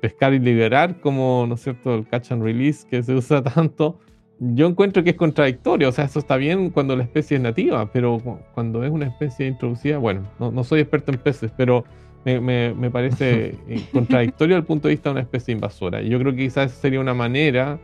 pescar 0.00 0.32
y 0.32 0.38
liberar, 0.38 1.00
como, 1.00 1.46
¿no 1.48 1.54
es 1.54 1.62
cierto?, 1.62 1.94
el 1.94 2.06
catch 2.06 2.30
and 2.30 2.44
release 2.44 2.86
que 2.86 3.02
se 3.02 3.14
usa 3.14 3.42
tanto, 3.42 3.98
yo 4.38 4.66
encuentro 4.66 5.02
que 5.02 5.10
es 5.10 5.16
contradictorio. 5.16 5.88
O 5.88 5.92
sea, 5.92 6.04
eso 6.04 6.18
está 6.18 6.36
bien 6.36 6.70
cuando 6.70 6.96
la 6.96 7.04
especie 7.04 7.36
es 7.36 7.42
nativa, 7.42 7.90
pero 7.92 8.20
cuando 8.54 8.84
es 8.84 8.90
una 8.90 9.06
especie 9.06 9.46
introducida, 9.46 9.98
bueno, 9.98 10.22
no, 10.38 10.50
no 10.50 10.64
soy 10.64 10.80
experto 10.80 11.12
en 11.12 11.18
peces, 11.18 11.50
pero 11.56 11.84
me, 12.24 12.90
parece 12.90 13.54
eh, 13.68 13.84
contradictorio 13.92 14.56
desde 14.56 14.62
el 14.62 14.66
punto 14.66 14.88
de 14.88 14.94
vista 14.94 15.10
de 15.10 15.12
una 15.12 15.22
especie 15.22 15.52
invasora. 15.52 16.02
Y 16.02 16.08
yo 16.08 16.18
creo 16.18 16.32
que 16.32 16.38
quizás 16.38 16.72
sería 16.72 17.00
una 17.00 17.14
manera 17.14 17.78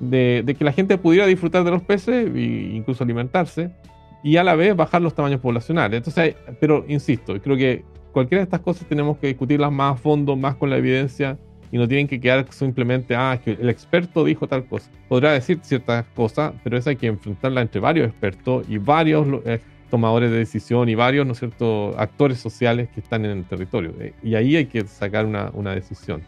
de, 0.00 0.56
que 0.58 0.64
la 0.64 0.72
gente 0.72 0.98
pudiera 0.98 1.26
disfrutar 1.26 1.64
de 1.64 1.70
los 1.70 1.82
peces 1.82 2.28
e 2.34 2.40
incluso 2.74 3.04
alimentarse 3.04 3.70
y 4.22 4.36
a 4.36 4.44
la 4.44 4.54
vez 4.54 4.74
bajar 4.74 5.02
los 5.02 5.14
tamaños 5.14 5.40
poblacionales. 5.40 5.98
Entonces, 5.98 6.34
pero 6.60 6.84
insisto, 6.88 7.40
creo 7.40 7.56
que 7.56 7.84
cualquiera 8.12 8.40
de 8.40 8.44
estas 8.44 8.60
cosas 8.60 8.88
tenemos 8.88 9.18
que 9.18 9.28
discutirlas 9.28 9.70
más 9.70 9.94
a 9.94 9.96
fondo, 9.96 10.34
más 10.34 10.56
con 10.56 10.70
la 10.70 10.78
evidencia 10.78 11.38
y 11.74 11.76
no 11.76 11.88
tienen 11.88 12.06
que 12.06 12.20
quedar 12.20 12.46
simplemente, 12.52 13.16
ah, 13.16 13.36
que 13.44 13.50
el 13.50 13.68
experto 13.68 14.22
dijo 14.22 14.46
tal 14.46 14.64
cosa. 14.64 14.88
Podrá 15.08 15.32
decir 15.32 15.58
ciertas 15.62 16.04
cosas, 16.14 16.52
pero 16.62 16.78
eso 16.78 16.88
hay 16.88 16.94
que 16.94 17.08
enfrentarla 17.08 17.62
entre 17.62 17.80
varios 17.80 18.06
expertos 18.06 18.64
y 18.68 18.78
varios 18.78 19.26
eh, 19.44 19.58
tomadores 19.90 20.30
de 20.30 20.38
decisión 20.38 20.88
y 20.88 20.94
varios, 20.94 21.26
¿no 21.26 21.32
es 21.32 21.40
cierto?, 21.40 21.92
actores 21.98 22.38
sociales 22.38 22.90
que 22.94 23.00
están 23.00 23.24
en 23.24 23.38
el 23.38 23.44
territorio. 23.44 23.92
Eh, 23.98 24.14
y 24.22 24.36
ahí 24.36 24.54
hay 24.54 24.66
que 24.66 24.86
sacar 24.86 25.26
una, 25.26 25.50
una 25.52 25.74
decisión. 25.74 26.22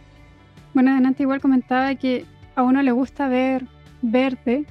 Bueno, 0.75 0.91
adelante 0.91 1.23
igual 1.23 1.41
comentaba 1.41 1.95
que 1.95 2.25
a 2.57 2.65
uno 2.65 2.83
le 2.83 2.91
gusta 2.91 3.29
ver 3.29 3.67
verde, 4.03 4.65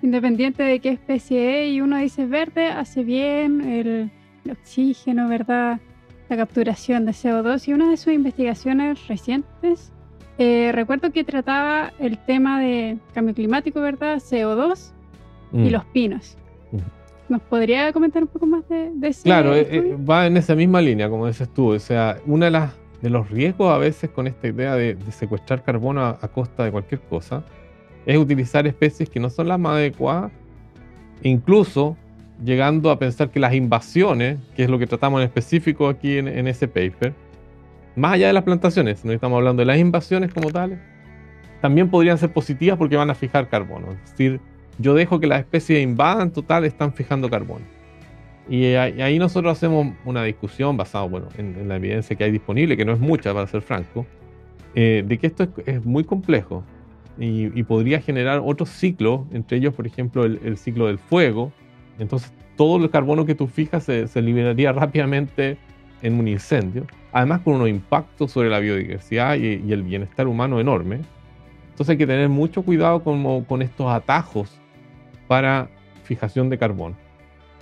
independiente 0.00 0.62
de 0.62 0.78
qué 0.78 0.90
especie 0.90 1.64
es, 1.64 1.74
y 1.74 1.80
uno 1.80 1.96
dice 1.96 2.26
verde 2.26 2.68
hace 2.68 3.02
bien 3.02 3.62
el, 3.62 4.12
oxígeno, 4.48 5.28
¿verdad? 5.28 5.80
La 6.28 6.36
capturación 6.36 7.04
de 7.04 7.10
CO2. 7.10 7.66
Y 7.66 7.72
una 7.72 7.90
de 7.90 7.96
sus 7.96 8.12
investigaciones 8.12 9.08
recientes, 9.08 9.92
eh, 10.42 10.72
recuerdo 10.72 11.12
que 11.12 11.22
trataba 11.22 11.92
el 11.98 12.16
tema 12.16 12.62
de 12.62 12.96
cambio 13.12 13.34
climático, 13.34 13.78
¿verdad? 13.82 14.16
CO2 14.16 14.90
y 15.52 15.56
mm. 15.58 15.68
los 15.68 15.84
pinos. 15.84 16.38
¿Nos 17.28 17.42
podría 17.42 17.92
comentar 17.92 18.22
un 18.22 18.28
poco 18.28 18.46
más 18.46 18.66
de, 18.70 18.90
de 18.94 19.08
ese 19.08 19.24
Claro, 19.24 19.54
eh, 19.54 19.68
eh, 19.70 19.96
va 19.98 20.26
en 20.26 20.38
esa 20.38 20.54
misma 20.54 20.80
línea, 20.80 21.10
como 21.10 21.26
dices 21.26 21.46
tú. 21.52 21.74
O 21.74 21.78
sea, 21.78 22.16
uno 22.24 22.46
de, 22.46 22.52
las, 22.52 22.72
de 23.02 23.10
los 23.10 23.28
riesgos 23.28 23.70
a 23.70 23.76
veces 23.76 24.08
con 24.08 24.26
esta 24.26 24.48
idea 24.48 24.76
de, 24.76 24.96
secuestrar 25.10 25.62
carbono 25.62 26.06
a, 26.06 26.28
costa 26.28 26.64
de 26.64 26.72
cualquier 26.72 27.02
cosa 27.02 27.44
es 28.06 28.16
utilizar 28.16 28.66
especies 28.66 29.10
que 29.10 29.20
no 29.20 29.28
son 29.28 29.46
las 29.46 29.60
más 29.60 29.72
adecuadas, 29.72 30.32
incluso 31.22 31.98
llegando 32.42 32.90
a 32.90 32.98
pensar 32.98 33.28
que 33.28 33.40
las 33.40 33.52
invasiones, 33.52 34.38
que 34.56 34.64
es 34.64 34.70
lo 34.70 34.78
que 34.78 34.86
tratamos 34.86 35.20
en 35.20 35.26
específico 35.26 35.86
aquí 35.86 36.16
en, 36.16 36.28
en 36.28 36.48
ese 36.48 36.66
paper, 36.66 37.12
más 37.96 38.14
allá 38.14 38.28
de 38.28 38.32
las 38.32 38.44
plantaciones, 38.44 39.04
no 39.04 39.12
estamos 39.12 39.36
hablando 39.36 39.60
de 39.60 39.66
las 39.66 39.78
invasiones 39.78 40.32
como 40.32 40.50
tales, 40.50 40.78
también 41.60 41.90
podrían 41.90 42.18
ser 42.18 42.32
positivas 42.32 42.78
porque 42.78 42.96
van 42.96 43.10
a 43.10 43.14
fijar 43.14 43.48
carbono. 43.48 43.92
Es 43.92 44.10
decir, 44.10 44.40
yo 44.78 44.94
dejo 44.94 45.20
que 45.20 45.26
las 45.26 45.40
especies 45.40 45.82
invadan 45.82 46.30
total, 46.32 46.64
están 46.64 46.92
fijando 46.92 47.28
carbono. 47.28 47.64
Y 48.48 48.74
ahí 48.74 49.18
nosotros 49.18 49.52
hacemos 49.52 49.94
una 50.04 50.24
discusión 50.24 50.76
basada 50.76 51.04
bueno, 51.04 51.28
en, 51.38 51.68
la 51.68 51.76
evidencia 51.76 52.16
que 52.16 52.24
hay 52.24 52.32
disponible, 52.32 52.76
que 52.76 52.84
no 52.84 52.92
es 52.92 52.98
mucha 52.98 53.32
para 53.32 53.46
ser 53.46 53.62
franco, 53.62 54.06
eh, 54.74 55.04
de 55.06 55.18
que 55.18 55.28
esto 55.28 55.46
es, 55.66 55.84
muy 55.84 56.02
complejo 56.02 56.64
y, 57.18 57.62
podría 57.64 58.00
generar 58.00 58.40
otros 58.42 58.70
ciclos, 58.70 59.20
entre 59.30 59.58
ellos, 59.58 59.74
por 59.74 59.86
ejemplo, 59.86 60.24
el, 60.24 60.56
ciclo 60.56 60.86
del 60.86 60.98
fuego. 60.98 61.52
Entonces, 61.98 62.32
todo 62.56 62.82
el 62.82 62.90
carbono 62.90 63.24
que 63.26 63.34
tú 63.34 63.46
fijas 63.46 63.84
se, 63.84 64.22
liberaría 64.22 64.72
rápidamente 64.72 65.58
en 66.02 66.18
un 66.18 66.28
incendio, 66.28 66.86
además 67.12 67.40
con 67.40 67.54
unos 67.54 67.68
impactos 67.68 68.30
sobre 68.30 68.48
la 68.48 68.58
biodiversidad 68.58 69.36
y, 69.36 69.62
y 69.66 69.72
el 69.72 69.82
bienestar 69.82 70.26
humano 70.26 70.60
enorme. 70.60 71.00
Entonces 71.70 71.90
hay 71.90 71.98
que 71.98 72.06
tener 72.06 72.28
mucho 72.28 72.62
cuidado 72.62 73.02
con, 73.02 73.44
con 73.44 73.62
estos 73.62 73.90
atajos 73.90 74.60
para 75.26 75.68
fijación 76.04 76.50
de 76.50 76.58
carbono. 76.58 76.96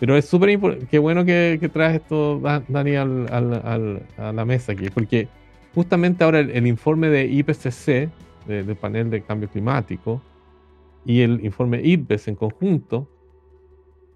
Pero 0.00 0.16
es 0.16 0.26
súper 0.26 0.50
importante, 0.50 0.86
qué 0.90 0.98
bueno 0.98 1.24
que, 1.24 1.58
que, 1.60 1.68
traes 1.68 1.96
esto, 1.96 2.40
Dani, 2.68 2.94
al, 2.94 4.02
a 4.16 4.32
la 4.32 4.44
mesa 4.44 4.72
aquí, 4.72 4.90
porque 4.90 5.28
justamente 5.74 6.24
ahora 6.24 6.40
el, 6.40 6.66
informe 6.66 7.08
de 7.08 7.26
IPCC, 7.26 8.10
del 8.46 8.76
panel 8.76 9.10
de 9.10 9.22
cambio 9.22 9.48
climático, 9.48 10.22
y 11.04 11.20
el 11.20 11.44
informe 11.44 11.80
IPBES 11.82 12.28
en 12.28 12.34
conjunto, 12.34 13.08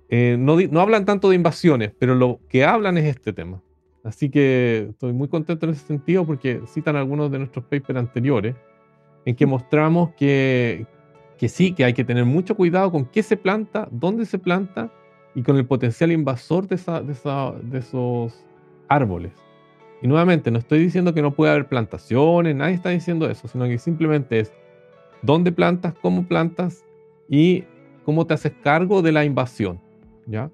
eh, 0.09 0.37
no, 0.39 0.57
no, 0.61 0.81
hablan 0.81 1.05
tanto 1.05 1.31
de 1.31 1.37
invasiones, 1.37 1.93
pero 1.99 2.15
lo 2.15 2.41
que 2.49 2.65
hablan 2.65 2.99
es 2.99 3.05
este 3.05 3.33
tema. 3.33 3.63
Así 4.05 4.31
que 4.31 4.89
estoy 4.91 5.13
muy 5.13 5.29
contento 5.29 5.67
en 5.67 5.73
ese 5.73 5.87
sentido 5.87 6.27
porque 6.27 6.61
citan 6.67 6.97
algunos 6.97 7.31
de 7.31 7.39
nuestros 7.39 7.65
papers 7.65 7.99
anteriores 7.99 8.57
en 9.25 9.37
que 9.37 9.47
mostramos 9.47 10.11
que, 10.15 10.87
que 11.39 11.49
sí, 11.49 11.73
que 11.73 11.85
hay 11.85 11.95
que 11.95 12.05
tener 12.05 12.25
mucho 12.25 12.57
cuidado 12.57 12.91
con 12.91 13.05
qué 13.05 13.23
se 13.23 13.37
planta, 13.37 13.89
dónde 13.93 14.27
se 14.27 14.39
planta 14.39 14.91
y 15.35 15.43
con 15.43 15.57
el 15.57 15.67
potencial 15.67 16.11
invasor 16.11 16.67
de, 16.67 16.77
de, 16.77 17.79
esos 17.79 18.45
árboles. 18.89 19.33
Y 20.03 20.09
nuevamente, 20.09 20.51
no 20.51 20.59
estoy 20.59 20.81
diciendo 20.81 21.15
que 21.15 21.23
no 21.23 21.33
puede 21.33 21.53
haber 21.53 21.69
plantaciones, 21.69 22.57
nadie 22.57 22.75
está 22.75 22.91
diciendo 22.91 23.31
eso, 23.31 23.47
sino 23.47 23.67
que 23.67 23.79
simplemente 23.79 24.41
es 24.41 24.53
dónde 25.23 25.53
plantas, 25.53 25.95
cómo 26.03 26.27
plantas 26.27 26.85
y 27.29 27.65
cómo 28.05 28.27
te 28.27 28.35
haces 28.35 28.53
cargo 28.63 29.01
de 29.01 29.13
la 29.13 29.25
invasión. 29.25 29.81
¿ya? 30.27 30.51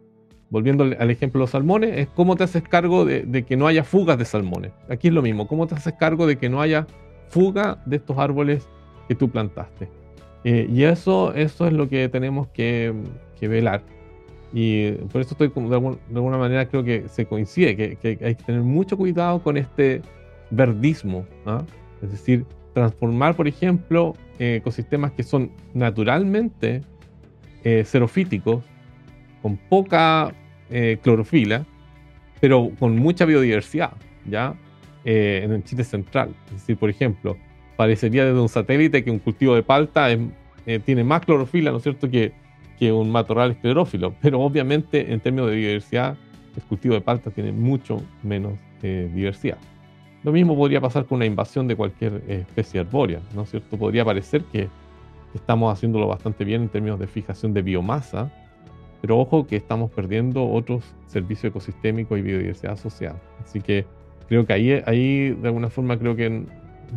Volviendo 0.50 0.84
al 0.84 1.10
ejemplo 1.10 1.40
de 1.40 1.42
los 1.42 1.50
salmones, 1.50 1.98
es 1.98 2.08
cómo 2.08 2.34
te 2.34 2.44
haces 2.44 2.62
cargo 2.62 3.04
de, 3.04 3.44
que 3.44 3.56
no 3.56 3.66
haya 3.66 3.84
fugas 3.84 4.16
de 4.18 4.24
salmones. 4.24 4.72
Aquí 4.88 5.08
es 5.08 5.14
lo 5.14 5.20
mismo, 5.20 5.46
cómo 5.46 5.66
te 5.66 5.74
haces 5.74 5.92
cargo 5.94 6.26
de 6.26 6.36
que 6.36 6.48
no 6.48 6.62
haya 6.62 6.86
fuga 7.28 7.82
de 7.84 7.96
estos 7.96 8.16
árboles 8.16 8.66
que 9.08 9.14
tú 9.14 9.28
plantaste. 9.28 9.90
Eh, 10.44 10.66
y 10.72 10.84
eso, 10.84 11.34
eso 11.34 11.66
es 11.66 11.72
lo 11.74 11.88
que 11.88 12.08
tenemos 12.08 12.48
que, 12.48 12.94
que 13.38 13.48
velar. 13.48 13.82
Y 14.52 14.92
por 15.12 15.20
eso 15.20 15.32
estoy, 15.32 15.48
de, 15.48 15.74
alguna 16.14 16.38
manera, 16.38 16.66
creo 16.68 16.82
que 16.82 17.08
se 17.08 17.26
coincide, 17.26 17.76
que, 17.76 18.18
hay 18.22 18.34
que 18.34 18.44
tener 18.44 18.62
mucho 18.62 18.96
cuidado 18.96 19.42
con 19.42 19.56
este 19.56 20.00
verdismo. 20.50 21.26
¿ah? 21.44 21.62
Es 22.02 22.10
decir, 22.10 22.46
transformar, 22.72 23.34
por 23.36 23.46
ejemplo, 23.46 24.14
eh, 24.38 24.56
ecosistemas 24.56 25.12
que 25.12 25.22
son 25.22 25.50
naturalmente 25.74 26.82
eh, 27.64 27.84
xerofíticos, 27.84 28.64
con 29.42 29.56
poca 29.56 30.32
eh, 30.70 30.98
clorofila, 31.02 31.64
pero 32.40 32.70
con 32.78 32.96
mucha 32.96 33.24
biodiversidad, 33.24 33.92
¿ya? 34.26 34.54
en 35.04 35.52
el 35.52 35.64
Chile 35.64 35.84
central. 35.84 36.34
Es 36.48 36.60
decir, 36.60 36.76
por 36.76 36.90
ejemplo, 36.90 37.36
parecería 37.78 38.26
desde 38.26 38.38
un 38.38 38.48
satélite 38.48 39.02
que 39.02 39.10
un 39.10 39.18
cultivo 39.18 39.54
de 39.54 39.62
palta 39.62 40.08
tiene 40.84 41.02
más 41.02 41.24
clorofila, 41.24 41.70
¿no 41.70 41.78
es 41.78 41.82
cierto?, 41.82 42.10
que 42.10 42.34
que 42.78 42.92
un 42.92 43.10
matorral 43.10 43.52
esclerófilo, 43.52 44.14
pero 44.22 44.40
obviamente 44.40 45.12
en 45.12 45.20
términos 45.20 45.50
de 45.50 45.56
biodiversidad, 45.56 46.16
el 46.56 46.62
cultivo 46.62 46.94
de 46.94 47.00
palta 47.00 47.30
tiene 47.30 47.52
mucho 47.52 48.02
menos 48.22 48.54
eh, 48.82 49.10
diversidad. 49.12 49.58
Lo 50.22 50.32
mismo 50.32 50.56
podría 50.56 50.80
pasar 50.80 51.04
con 51.04 51.16
una 51.16 51.26
invasión 51.26 51.66
de 51.68 51.76
cualquier 51.76 52.22
eh, 52.28 52.44
especie 52.46 52.80
arbórea, 52.80 53.20
¿no 53.34 53.42
es 53.42 53.50
cierto? 53.50 53.76
Podría 53.76 54.04
parecer 54.04 54.42
que 54.52 54.68
estamos 55.34 55.72
haciéndolo 55.72 56.06
bastante 56.06 56.44
bien 56.44 56.62
en 56.62 56.68
términos 56.68 56.98
de 56.98 57.06
fijación 57.06 57.52
de 57.52 57.62
biomasa, 57.62 58.30
pero 59.00 59.18
ojo 59.18 59.46
que 59.46 59.56
estamos 59.56 59.90
perdiendo 59.90 60.48
otros 60.48 60.84
servicios 61.06 61.50
ecosistémicos 61.50 62.18
y 62.18 62.22
biodiversidad 62.22 62.72
asociada. 62.72 63.20
Así 63.42 63.60
que 63.60 63.86
creo 64.28 64.46
que 64.46 64.52
ahí, 64.52 64.82
ahí 64.86 65.30
de 65.30 65.48
alguna 65.48 65.70
forma 65.70 65.98
creo 65.98 66.16
que 66.16 66.44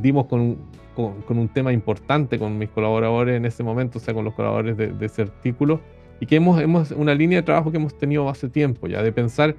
dimos 0.02 0.26
con, 0.26 0.58
con, 0.96 1.38
un 1.38 1.48
tema 1.50 1.72
importante 1.74 2.40
con 2.40 2.58
mis 2.58 2.70
colaboradores 2.70 3.38
en 3.38 3.46
ese 3.46 3.64
momento, 3.64 4.00
o 4.00 4.02
sea, 4.02 4.14
con 4.14 4.26
los 4.26 4.34
colaboradores 4.34 4.78
de, 4.78 5.06
ese 5.06 5.24
artículo, 5.24 5.82
y 6.20 6.26
que 6.26 6.36
hemos, 6.36 6.62
hemos 6.62 6.92
una 6.92 7.16
línea 7.16 7.40
de 7.40 7.44
trabajo 7.44 7.72
que 7.72 7.78
hemos 7.78 7.98
tenido 7.98 8.30
hace 8.30 8.50
tiempo 8.50 8.88
ya, 8.88 9.02
de 9.02 9.12
pensar 9.12 9.56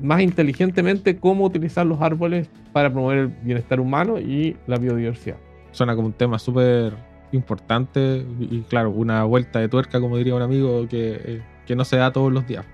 más 0.00 0.22
inteligentemente 0.22 1.18
cómo 1.18 1.44
utilizar 1.44 1.86
los 1.86 2.00
árboles 2.00 2.48
para 2.72 2.90
promover 2.90 3.18
el 3.18 3.28
bienestar 3.28 3.80
humano 3.80 4.18
y 4.18 4.56
la 4.66 4.76
biodiversidad. 4.76 5.36
Suena 5.72 5.94
como 5.94 6.08
un 6.08 6.14
tema 6.14 6.38
súper 6.38 6.94
importante 7.32 8.24
y, 8.40 8.60
claro, 8.62 8.90
una 8.90 9.24
vuelta 9.24 9.60
de 9.60 9.68
tuerca, 9.68 10.00
como 10.00 10.16
diría 10.16 10.34
un 10.34 10.42
amigo, 10.42 10.86
que, 10.88 11.20
eh, 11.24 11.42
que 11.66 11.76
no 11.76 11.84
se 11.84 11.96
da 11.96 12.12
todos 12.12 12.32
los 12.32 12.46
días. 12.46 12.64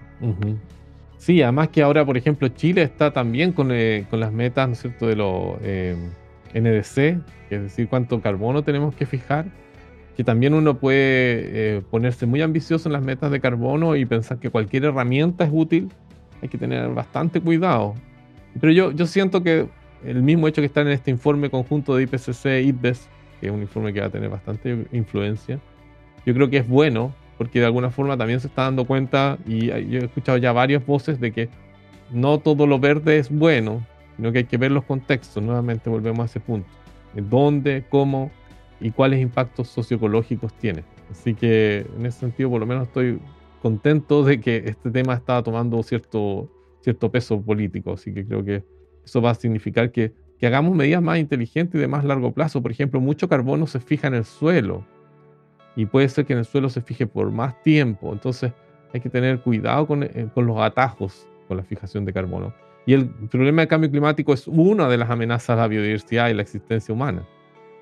Sí, 1.18 1.42
además 1.42 1.68
que 1.68 1.82
ahora, 1.82 2.04
por 2.04 2.16
ejemplo, 2.16 2.48
Chile 2.48 2.82
está 2.82 3.12
también 3.12 3.52
con, 3.52 3.70
eh, 3.72 4.06
con 4.10 4.20
las 4.20 4.32
metas, 4.32 4.66
¿no 4.68 4.72
es 4.74 4.80
cierto?, 4.80 5.06
de 5.06 5.16
los... 5.16 5.56
Eh, 5.62 5.96
NDC, 6.54 7.20
es 7.50 7.62
decir, 7.62 7.88
cuánto 7.88 8.20
carbono 8.20 8.62
tenemos 8.62 8.94
que 8.94 9.06
fijar, 9.06 9.46
que 10.16 10.24
también 10.24 10.54
uno 10.54 10.78
puede 10.78 11.76
eh, 11.76 11.82
ponerse 11.90 12.26
muy 12.26 12.40
ambicioso 12.42 12.88
en 12.88 12.94
las 12.94 13.02
metas 13.02 13.30
de 13.30 13.40
carbono 13.40 13.96
y 13.96 14.06
pensar 14.06 14.38
que 14.38 14.50
cualquier 14.50 14.84
herramienta 14.84 15.44
es 15.44 15.50
útil, 15.52 15.88
hay 16.42 16.48
que 16.48 16.58
tener 16.58 16.88
bastante 16.90 17.40
cuidado. 17.40 17.94
Pero 18.58 18.72
yo, 18.72 18.92
yo 18.92 19.06
siento 19.06 19.42
que 19.42 19.68
el 20.04 20.22
mismo 20.22 20.48
hecho 20.48 20.62
que 20.62 20.66
está 20.66 20.80
en 20.80 20.88
este 20.88 21.10
informe 21.10 21.50
conjunto 21.50 21.96
de 21.96 22.04
IPCC 22.04 22.62
IPBES, 22.64 23.08
que 23.40 23.46
es 23.48 23.52
un 23.52 23.60
informe 23.60 23.92
que 23.92 24.00
va 24.00 24.06
a 24.06 24.10
tener 24.10 24.30
bastante 24.30 24.86
influencia, 24.92 25.58
yo 26.24 26.34
creo 26.34 26.48
que 26.48 26.58
es 26.58 26.68
bueno 26.68 27.14
porque 27.38 27.60
de 27.60 27.66
alguna 27.66 27.90
forma 27.90 28.16
también 28.16 28.40
se 28.40 28.48
está 28.48 28.62
dando 28.62 28.84
cuenta, 28.84 29.38
y 29.46 29.66
yo 29.66 30.00
he 30.00 30.04
escuchado 30.04 30.38
ya 30.38 30.52
varias 30.52 30.84
voces 30.84 31.20
de 31.20 31.32
que 31.32 31.48
no 32.10 32.38
todo 32.38 32.66
lo 32.66 32.78
verde 32.78 33.18
es 33.18 33.30
bueno, 33.30 33.86
sino 34.16 34.32
que 34.32 34.38
hay 34.38 34.44
que 34.44 34.56
ver 34.56 34.72
los 34.72 34.84
contextos. 34.84 35.42
Nuevamente 35.42 35.90
volvemos 35.90 36.20
a 36.20 36.24
ese 36.24 36.40
punto. 36.40 36.68
¿Dónde, 37.14 37.84
cómo 37.88 38.30
y 38.80 38.90
cuáles 38.90 39.20
impactos 39.20 39.68
socioecológicos 39.68 40.52
tiene? 40.54 40.84
Así 41.10 41.34
que 41.34 41.86
en 41.96 42.06
ese 42.06 42.20
sentido, 42.20 42.50
por 42.50 42.60
lo 42.60 42.66
menos 42.66 42.88
estoy 42.88 43.18
contento 43.62 44.22
de 44.22 44.40
que 44.40 44.62
este 44.66 44.90
tema 44.90 45.14
está 45.14 45.42
tomando 45.42 45.82
cierto, 45.82 46.50
cierto 46.80 47.10
peso 47.10 47.40
político. 47.40 47.92
Así 47.92 48.12
que 48.12 48.26
creo 48.26 48.44
que 48.44 48.64
eso 49.04 49.20
va 49.20 49.30
a 49.30 49.34
significar 49.34 49.92
que, 49.92 50.12
que 50.38 50.46
hagamos 50.46 50.74
medidas 50.74 51.02
más 51.02 51.18
inteligentes 51.18 51.74
y 51.74 51.78
de 51.78 51.88
más 51.88 52.04
largo 52.04 52.32
plazo. 52.32 52.62
Por 52.62 52.70
ejemplo, 52.70 53.00
mucho 53.00 53.28
carbono 53.28 53.66
se 53.66 53.80
fija 53.80 54.08
en 54.08 54.14
el 54.14 54.24
suelo 54.24 54.84
y 55.76 55.86
puede 55.86 56.08
ser 56.08 56.26
que 56.26 56.32
en 56.32 56.40
el 56.40 56.44
suelo 56.44 56.68
se 56.68 56.80
fije 56.80 57.06
por 57.06 57.30
más 57.30 57.62
tiempo. 57.62 58.12
Entonces 58.12 58.52
hay 58.92 59.00
que 59.00 59.10
tener 59.10 59.40
cuidado 59.40 59.86
con, 59.86 60.02
eh, 60.02 60.28
con 60.34 60.46
los 60.46 60.58
atajos 60.58 61.28
con 61.46 61.56
la 61.56 61.62
fijación 61.62 62.04
de 62.04 62.12
carbono. 62.12 62.52
Y 62.86 62.94
el 62.94 63.08
problema 63.08 63.62
del 63.62 63.68
cambio 63.68 63.90
climático 63.90 64.32
es 64.32 64.46
una 64.46 64.88
de 64.88 64.96
las 64.96 65.10
amenazas 65.10 65.50
a 65.50 65.56
la 65.56 65.68
biodiversidad 65.68 66.28
y 66.28 66.34
la 66.34 66.42
existencia 66.42 66.94
humana. 66.94 67.26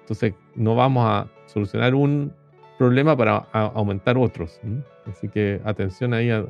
Entonces, 0.00 0.34
no 0.54 0.74
vamos 0.74 1.04
a 1.06 1.28
solucionar 1.46 1.94
un 1.94 2.32
problema 2.78 3.16
para 3.16 3.36
aumentar 3.36 4.16
otros. 4.18 4.60
Así 5.06 5.28
que 5.28 5.60
atención 5.64 6.14
ahí 6.14 6.30
a, 6.30 6.44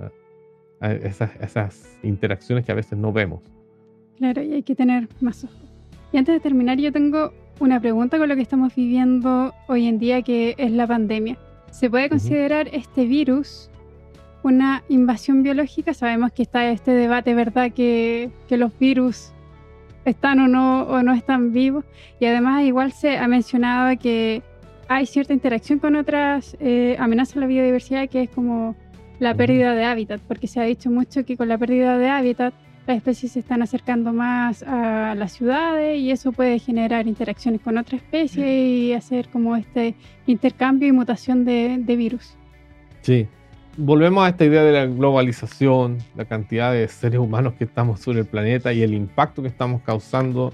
esas, 0.81 1.99
interacciones 2.03 2.65
que 2.65 2.73
a 2.73 2.75
veces 2.75 2.99
no 2.99 3.13
vemos. 3.13 3.41
Claro, 4.19 4.43
y 4.43 4.55
hay 4.55 4.63
que 4.63 4.75
tener 4.75 5.09
más 5.21 5.45
ojos. 5.45 5.57
Y 6.13 6.19
antes 6.19 6.35
de 6.35 6.41
terminar, 6.41 6.79
yo 6.79 6.93
tengo 6.93 7.33
una 7.61 7.81
pregunta 7.81 8.19
con 8.19 8.29
lo 8.29 8.37
que 8.37 8.43
estamos 8.43 8.75
viviendo 8.75 9.55
hoy 9.69 9.87
en 9.87 9.99
día, 9.99 10.23
que 10.23 10.55
es 10.59 10.71
la 10.73 10.87
pandemia. 10.87 11.39
¿Se 11.71 11.91
puede 11.91 12.09
considerar 12.09 12.69
este 12.73 13.07
virus 13.07 13.71
una 14.45 14.85
invasión 14.89 15.43
biológica. 15.43 15.95
Sabemos 15.95 16.31
que 16.31 16.43
está 16.43 16.71
este 16.71 16.93
debate, 16.93 17.35
¿verdad? 17.35 17.73
Que, 17.73 18.31
que 18.47 18.57
los 18.57 18.79
virus 18.79 19.33
están 20.05 20.39
o 20.39 20.47
no, 20.47 20.83
o 20.83 21.03
no 21.03 21.15
están 21.15 21.53
vivos. 21.53 21.85
Y 22.21 22.27
además 22.27 22.63
igual 22.63 22.93
se 22.93 23.17
ha 23.17 23.27
mencionado 23.27 23.99
que 23.99 24.43
hay 24.87 25.07
cierta 25.07 25.33
interacción 25.33 25.79
con 25.79 25.97
otras 25.97 26.57
eh, 26.61 26.95
amenazas 26.99 27.39
a 27.39 27.41
la 27.41 27.47
biodiversidad, 27.47 28.09
que 28.09 28.25
es 28.25 28.31
como 28.31 28.77
la 29.19 29.35
pérdida 29.35 29.75
de 29.75 29.85
hábitat, 29.85 30.21
porque 30.29 30.47
se 30.47 30.61
ha 30.61 30.65
dicho 30.65 30.91
mucho 30.91 31.25
que 31.25 31.37
con 31.37 31.49
la 31.49 31.57
pérdida 31.57 31.97
de 31.97 32.11
hábitat 32.11 32.53
las 32.87 32.99
especies 32.99 33.33
se 33.33 33.41
están 33.41 33.63
acercando 33.63 34.13
más 34.13 34.63
a 34.63 35.15
las 35.15 35.33
ciudades 35.33 35.99
y 35.99 36.11
eso 36.11 36.33
puede 36.33 36.59
generar 36.59 37.07
interacciones 37.07 37.61
con 37.61 37.79
otras 37.79 38.03
especies 38.03 38.47
y 38.47 38.93
hacer 38.93 39.29
como 39.29 39.57
este 39.57 39.95
intercambio 40.27 40.89
y 40.89 40.93
mutación 40.93 41.45
de, 41.45 41.79
de 41.79 41.97
virus. 41.97 42.37
Sí, 43.01 43.27
volvemos 43.77 44.25
a 44.25 44.31
esta 44.31 44.45
idea 44.45 44.63
de 44.63 44.73
la 44.73 44.87
globalización, 44.87 45.99
la 46.15 46.25
cantidad 46.25 46.73
de 46.73 46.87
seres 46.89 47.21
humanos 47.21 47.55
que 47.55 47.65
estamos 47.65 48.01
sobre 48.01 48.21
el 48.21 48.27
planeta 48.27 48.73
y 48.73 48.83
el 48.83 48.95
impacto 48.95 49.43
que 49.43 49.49
estamos 49.49 49.83
causando 49.83 50.53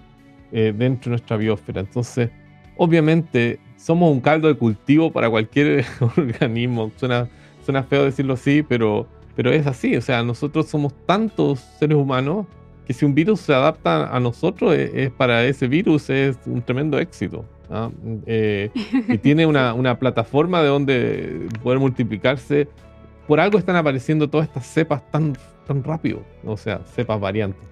eh, 0.52 0.72
dentro 0.76 1.10
de 1.10 1.10
nuestra 1.10 1.36
biosfera. 1.36 1.80
Entonces, 1.80 2.30
obviamente, 2.76 3.60
somos 3.76 4.10
un 4.10 4.20
caldo 4.20 4.48
de 4.48 4.54
cultivo 4.54 5.12
para 5.12 5.28
cualquier 5.30 5.84
organismo. 6.16 6.90
Suena, 6.96 7.28
suena 7.64 7.82
feo 7.82 8.04
decirlo 8.04 8.34
así, 8.34 8.62
pero 8.62 9.06
pero 9.36 9.50
es 9.52 9.66
así, 9.66 9.96
o 9.96 10.00
sea, 10.00 10.22
nosotros 10.22 10.66
somos 10.66 10.92
tantos 11.06 11.60
seres 11.78 11.96
humanos 11.96 12.46
que 12.86 12.94
si 12.94 13.04
un 13.04 13.14
virus 13.14 13.40
se 13.40 13.54
adapta 13.54 14.14
a 14.14 14.18
nosotros, 14.20 14.74
es, 14.74 14.90
es 14.94 15.10
para 15.10 15.44
ese 15.44 15.68
virus 15.68 16.10
es 16.10 16.36
un 16.46 16.60
tremendo 16.62 16.98
éxito. 16.98 17.44
¿ah? 17.70 17.90
Eh, 18.26 18.70
y 19.08 19.18
tiene 19.18 19.46
una, 19.46 19.74
una, 19.74 19.98
plataforma 19.98 20.60
de 20.60 20.68
donde 20.68 21.48
poder 21.62 21.78
multiplicarse. 21.78 22.68
Por 23.26 23.38
algo 23.38 23.58
están 23.58 23.76
apareciendo 23.76 24.28
todas 24.28 24.48
estas 24.48 24.66
cepas 24.66 25.08
tan, 25.10 25.34
tan 25.66 25.84
rápido, 25.84 26.24
o 26.44 26.56
sea, 26.56 26.80
cepas 26.80 27.20
variantes. 27.20 27.62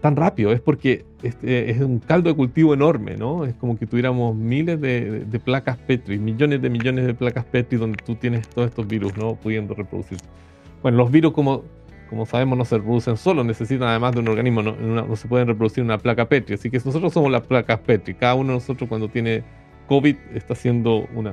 Tan 0.00 0.16
rápido, 0.16 0.52
es 0.52 0.60
porque 0.60 1.04
es, 1.22 1.36
es 1.42 1.80
un 1.80 2.00
caldo 2.00 2.28
de 2.28 2.36
cultivo 2.36 2.74
enorme, 2.74 3.16
¿no? 3.16 3.46
Es 3.46 3.54
como 3.54 3.78
que 3.78 3.86
tuviéramos 3.86 4.36
miles 4.36 4.78
de, 4.80 5.20
de, 5.20 5.38
placas 5.38 5.78
Petri, 5.78 6.18
millones 6.18 6.60
de 6.60 6.68
millones 6.68 7.06
de 7.06 7.14
placas 7.14 7.44
Petri 7.46 7.78
donde 7.78 7.96
tú 8.04 8.16
tienes 8.16 8.46
todos 8.48 8.68
estos 8.68 8.86
virus, 8.86 9.16
¿no? 9.16 9.36
Pudiendo 9.36 9.72
reproducirse. 9.72 10.26
Bueno, 10.84 10.98
los 10.98 11.10
virus, 11.10 11.32
como, 11.32 11.64
como 12.10 12.26
sabemos, 12.26 12.58
no 12.58 12.66
se 12.66 12.76
reproducen 12.76 13.16
solos, 13.16 13.46
necesitan 13.46 13.88
además 13.88 14.12
de 14.12 14.20
un 14.20 14.28
organismo, 14.28 14.62
no, 14.62 14.76
no, 14.76 15.16
se 15.16 15.26
pueden 15.26 15.48
reproducir 15.48 15.82
una 15.82 15.96
placa 15.96 16.28
Petri. 16.28 16.56
Así 16.56 16.70
que 16.70 16.76
nosotros 16.76 17.10
somos 17.10 17.32
las 17.32 17.40
placas 17.40 17.80
Petri. 17.80 18.12
Cada 18.12 18.34
uno 18.34 18.48
de 18.48 18.54
nosotros 18.56 18.86
cuando 18.86 19.08
tiene 19.08 19.42
COVID 19.88 20.14
está 20.34 20.52
haciendo 20.52 21.06
una, 21.14 21.32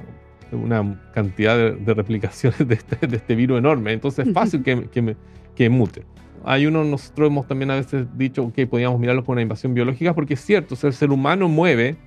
una 0.54 1.02
cantidad 1.14 1.74
de, 1.74 1.94
replicaciones 1.94 2.66
de 2.66 2.76
este, 2.76 3.06
de 3.06 3.18
este, 3.18 3.36
virus 3.36 3.60
enorme. 3.60 3.92
Entonces 3.92 4.26
es 4.26 4.34
fácil 4.34 4.64
que, 4.64 4.86
que, 4.86 5.18
que, 5.54 5.70
mute. 5.70 6.06
Hay 6.46 6.66
uno, 6.66 6.86
nosotros 6.86 7.28
hemos 7.28 7.46
también 7.46 7.72
a 7.72 7.76
veces 7.76 8.08
dicho 8.18 8.54
que 8.56 8.68
podíamos 8.68 9.02
mirarlo 9.02 9.26
con 9.26 9.34
una 9.34 9.42
invasión 9.42 9.74
biológica 9.74 10.16
porque 10.16 10.36
es 10.36 10.40
cierto, 10.46 10.78
el 10.82 10.94
ser 10.94 11.12
humano 11.12 11.50
mueve 11.50 11.98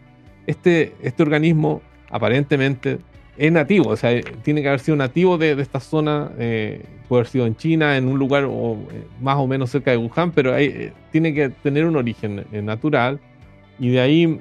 este, 0.46 0.94
este 1.02 1.22
organismo 1.22 1.82
aparentemente 2.10 3.00
es 3.36 3.50
nativo, 3.50 3.90
o 3.90 3.96
sea, 3.96 4.20
tiene 4.42 4.62
que 4.62 4.68
haber 4.68 4.80
sido 4.80 4.96
nativo 4.96 5.38
de, 5.38 5.56
de 5.56 5.62
esta 5.62 5.80
zona, 5.80 6.30
eh, 6.38 6.84
puede 7.08 7.20
haber 7.20 7.30
sido 7.30 7.46
en 7.46 7.56
China, 7.56 7.96
en 7.96 8.06
un 8.06 8.18
lugar 8.18 8.44
o, 8.44 8.74
eh, 8.92 9.04
más 9.20 9.36
o 9.36 9.46
menos 9.46 9.70
cerca 9.70 9.90
de 9.90 9.96
Wuhan, 9.96 10.30
pero 10.32 10.56
eh, 10.56 10.92
tiene 11.10 11.34
que 11.34 11.48
tener 11.48 11.84
un 11.84 11.96
origen 11.96 12.44
eh, 12.52 12.62
natural 12.62 13.20
y 13.78 13.90
de 13.90 14.00
ahí 14.00 14.40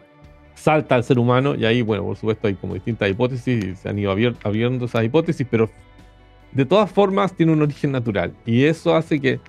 salta 0.53 0.95
al 0.95 1.03
ser 1.03 1.17
humano 1.17 1.55
y 1.55 1.65
ahí, 1.65 1.81
bueno, 1.81 2.03
por 2.03 2.15
supuesto 2.15 2.47
hay 2.47 2.53
como 2.53 2.75
distintas 2.75 3.09
hipótesis 3.09 3.63
y 3.63 3.75
se 3.75 3.89
han 3.89 3.97
ido 3.97 4.11
abriendo 4.11 4.85
esas 4.85 5.03
hipótesis, 5.03 5.45
pero 5.49 5.69
de 6.51 6.65
todas 6.65 6.91
formas 6.91 7.33
tiene 7.35 7.51
un 7.51 7.63
origen 7.63 7.91
natural 7.91 8.33
y 8.45 8.65
eso 8.65 8.95
hace 8.95 9.19
que, 9.19 9.39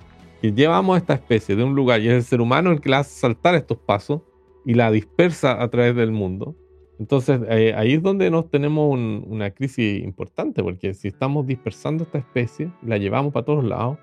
que 0.41 0.51
llevamos 0.51 0.97
esta 0.97 1.13
especie 1.13 1.55
de 1.55 1.63
un 1.63 1.75
lugar 1.75 2.01
y 2.01 2.07
es 2.07 2.13
el 2.13 2.23
ser 2.23 2.41
humano 2.41 2.71
el 2.71 2.81
que 2.81 2.89
la 2.89 2.99
hace 2.99 3.19
saltar 3.19 3.53
estos 3.53 3.77
pasos 3.77 4.21
y 4.65 4.73
la 4.73 4.89
dispersa 4.89 5.61
a 5.61 5.67
través 5.69 5.95
del 5.95 6.11
mundo 6.11 6.55
entonces, 6.99 7.41
eh, 7.49 7.73
ahí 7.75 7.93
es 7.93 8.01
donde 8.01 8.29
nos 8.29 8.49
tenemos 8.49 8.97
una 8.97 9.51
crisis 9.51 10.01
importante, 10.03 10.63
porque 10.63 10.93
si 10.93 11.09
estamos 11.09 11.45
dispersando 11.45 12.03
esta 12.03 12.17
especie, 12.17 12.71
la 12.81 12.97
llevamos 12.97 13.33
para 13.33 13.45
todos 13.45 13.65
lados, 13.65 13.97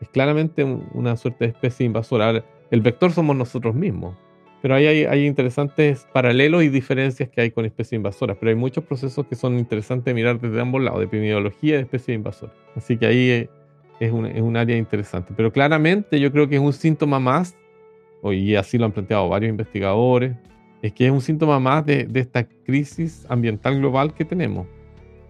es 0.00 0.08
claramente 0.08 0.64
una 0.64 1.16
suerte 1.16 1.46
de 1.46 1.50
especie 1.52 1.86
invasora. 1.86 2.44
El 2.70 2.80
vector 2.82 3.12
somos 3.12 3.34
nosotros 3.36 3.74
mismos, 3.74 4.14
pero 4.60 4.74
ahí 4.74 4.86
hay, 4.86 5.26
interesantes 5.26 6.06
paralelos 6.12 6.64
y 6.64 6.68
diferencias 6.68 7.28
que 7.30 7.40
hay 7.40 7.50
con 7.50 7.64
especies 7.64 7.94
invasoras, 7.94 8.36
pero 8.38 8.50
hay 8.50 8.56
muchos 8.56 8.84
procesos 8.84 9.26
que 9.26 9.36
son 9.36 9.58
interesantes 9.58 10.14
mirar 10.14 10.40
desde 10.40 10.60
ambos 10.60 10.82
lados, 10.82 10.98
de 11.00 11.06
epidemiología 11.06 11.74
y 11.74 11.76
de 11.76 11.82
especies 11.82 12.16
invasoras. 12.16 12.54
Así 12.74 12.98
que 12.98 13.06
ahí 13.06 13.30
eh, 13.30 13.50
es 14.00 14.12
un, 14.12 14.26
es 14.26 14.42
un 14.42 14.56
área 14.56 14.76
interesante, 14.76 15.32
pero 15.34 15.50
claramente 15.52 16.20
yo 16.20 16.30
creo 16.32 16.48
que 16.48 16.56
es 16.56 16.60
un 16.60 16.72
síntoma 16.72 17.20
más, 17.20 17.56
y 18.22 18.54
así 18.54 18.78
lo 18.78 18.86
han 18.86 18.92
planteado 18.92 19.28
varios 19.28 19.50
investigadores, 19.50 20.34
es 20.84 20.92
que 20.92 21.06
es 21.06 21.10
un 21.10 21.22
síntoma 21.22 21.58
más 21.60 21.86
de, 21.86 22.06
esta 22.12 22.44
crisis 22.44 23.24
ambiental 23.30 23.78
global 23.78 24.12
que 24.12 24.26
tenemos. 24.26 24.66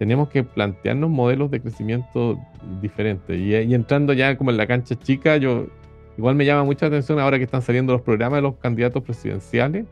Tenemos 0.00 0.28
que 0.28 0.42
plantearnos 0.42 1.08
modelos 1.08 1.48
de 1.52 1.60
crecimiento 1.60 2.40
diferentes. 2.82 3.38
Y, 3.38 3.54
entrando 3.72 4.12
ya 4.14 4.36
como 4.36 4.50
en 4.50 4.56
la 4.56 4.66
cancha 4.66 4.98
chica, 4.98 5.36
yo 5.36 5.68
igual 6.18 6.34
me 6.34 6.44
llama 6.44 6.64
mucha 6.64 6.86
atención 6.86 7.20
ahora 7.20 7.38
que 7.38 7.44
están 7.44 7.62
saliendo 7.62 7.92
los 7.92 8.02
programas 8.02 8.38
de 8.38 8.42
los 8.42 8.56
candidatos 8.56 9.04
presidenciales. 9.04 9.86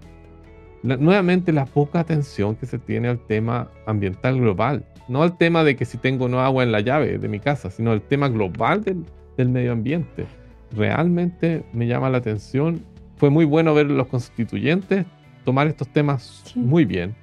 nuevamente 0.83 1.53
la 1.53 1.65
poca 1.65 2.01
atención 2.01 2.57
que 2.57 2.67
se 2.67 2.81
tiene 2.81 3.07
al 3.07 3.25
tema 3.25 3.71
ambiental 3.87 4.41
global. 4.41 4.85
No 5.07 5.23
al 5.23 5.39
tema 5.39 5.63
de 5.63 5.77
que 5.77 5.85
si 5.85 5.97
tengo 5.97 6.29
no 6.29 6.41
agua 6.41 6.65
en 6.65 6.73
la 6.73 6.81
llave 6.81 7.19
de 7.19 7.29
mi 7.29 7.39
casa, 7.39 7.71
sino 7.71 7.93
al 7.93 8.03
tema 8.03 8.29
global 8.29 8.83
del, 8.83 9.05
del 9.37 9.49
medio 9.49 9.71
ambiente. 9.71 10.27
Realmente 10.75 11.63
me 11.73 11.87
llama 11.87 12.11
la 12.11 12.19
atención. 12.19 12.85
Fue 13.17 13.31
muy 13.31 13.45
bueno 13.45 13.75
ver 13.75 13.87
los 13.87 14.09
constituyentes 14.09 15.07
tomar 15.45 15.67
estos 15.67 15.89
temas 15.89 16.43
muy 16.55 16.85
bien. 16.85 17.15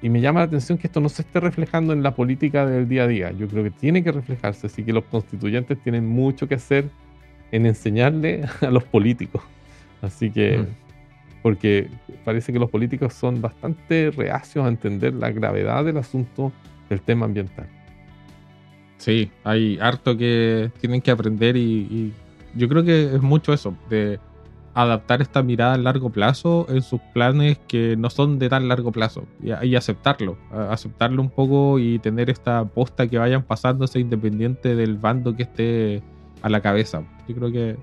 Y 0.00 0.08
me 0.08 0.20
llama 0.20 0.40
la 0.40 0.46
atención 0.46 0.78
que 0.78 0.88
esto 0.88 1.00
no 1.00 1.08
se 1.08 1.22
esté 1.22 1.38
reflejando 1.38 1.92
en 1.92 2.02
la 2.02 2.14
política 2.14 2.66
del 2.66 2.88
día 2.88 3.04
a 3.04 3.06
día. 3.06 3.30
Yo 3.30 3.46
creo 3.46 3.62
que 3.62 3.70
tiene 3.70 4.02
que 4.02 4.10
reflejarse, 4.10 4.66
así 4.66 4.82
que 4.82 4.92
los 4.92 5.04
constituyentes 5.04 5.78
tienen 5.80 6.08
mucho 6.08 6.48
que 6.48 6.56
hacer 6.56 6.90
en 7.52 7.66
enseñarle 7.66 8.44
a 8.60 8.70
los 8.70 8.82
políticos. 8.82 9.42
Así 10.00 10.30
que, 10.30 10.58
mm. 10.58 10.66
porque 11.42 11.88
parece 12.24 12.52
que 12.52 12.58
los 12.58 12.68
políticos 12.68 13.14
son 13.14 13.40
bastante 13.40 14.10
reacios 14.10 14.66
a 14.66 14.68
entender 14.68 15.14
la 15.14 15.30
gravedad 15.30 15.84
del 15.84 15.98
asunto 15.98 16.52
del 16.88 17.00
tema 17.00 17.26
ambiental. 17.26 17.68
Sí, 18.96 19.30
hay 19.44 19.78
harto 19.80 20.16
que 20.16 20.70
tienen 20.80 21.00
que 21.00 21.12
aprender 21.12 21.56
y, 21.56 21.60
y 21.62 22.12
yo 22.54 22.68
creo 22.68 22.84
que 22.84 23.04
es 23.14 23.22
mucho 23.22 23.52
eso, 23.52 23.76
de 23.88 24.18
adaptar 24.74 25.20
esta 25.20 25.42
mirada 25.42 25.74
a 25.74 25.78
largo 25.78 26.10
plazo 26.10 26.66
en 26.68 26.82
sus 26.82 27.00
planes 27.12 27.58
que 27.68 27.96
no 27.96 28.08
son 28.10 28.38
de 28.38 28.48
tan 28.48 28.68
largo 28.68 28.90
plazo 28.90 29.24
y, 29.42 29.74
aceptarlo, 29.76 30.38
aceptarlo 30.50 31.20
un 31.20 31.30
poco 31.30 31.78
y 31.78 31.98
tener 31.98 32.30
esta 32.30 32.64
posta 32.64 33.06
que 33.06 33.18
vayan 33.18 33.42
pasándose 33.42 34.00
independiente 34.00 34.74
del 34.74 34.96
bando 34.96 35.36
que 35.36 35.42
esté 35.42 36.02
a 36.42 36.48
la 36.48 36.60
cabeza. 36.60 37.02
Yo 37.28 37.34
creo 37.34 37.52
que 37.52 37.76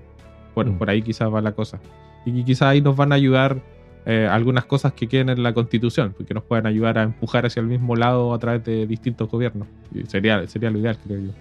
bueno, 0.54 0.72
mm. 0.72 0.78
por 0.78 0.90
ahí 0.90 1.02
quizás 1.02 1.32
va 1.32 1.40
la 1.40 1.52
cosa. 1.52 1.80
Y 2.24 2.42
quizás 2.44 2.62
ahí 2.62 2.80
nos 2.80 2.96
van 2.96 3.12
a 3.12 3.14
ayudar 3.14 3.62
eh, 4.06 4.28
algunas 4.30 4.64
cosas 4.64 4.92
que 4.92 5.06
queden 5.06 5.28
en 5.28 5.42
la 5.42 5.52
constitución, 5.52 6.14
porque 6.16 6.34
nos 6.34 6.44
pueden 6.44 6.66
ayudar 6.66 6.98
a 6.98 7.02
empujar 7.02 7.46
hacia 7.46 7.60
el 7.60 7.66
mismo 7.66 7.96
lado 7.96 8.34
a 8.34 8.38
través 8.38 8.64
de 8.64 8.86
distintos 8.86 9.28
gobiernos. 9.28 9.68
Y 9.94 10.04
sería, 10.06 10.46
sería 10.46 10.70
lo 10.70 10.78
ideal, 10.78 10.98
creo 11.04 11.20
yo. 11.20 11.32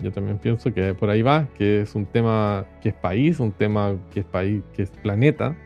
Yo 0.00 0.12
también 0.12 0.38
pienso 0.38 0.72
que 0.72 0.94
por 0.94 1.10
ahí 1.10 1.22
va, 1.22 1.48
que 1.56 1.82
es 1.82 1.94
un 1.94 2.06
tema 2.06 2.64
que 2.80 2.90
es 2.90 2.94
país, 2.94 3.40
un 3.40 3.52
tema 3.52 3.96
que 4.12 4.20
es 4.20 4.26
país, 4.26 4.62
que 4.74 4.82
es 4.82 4.90
planeta, 4.90 5.56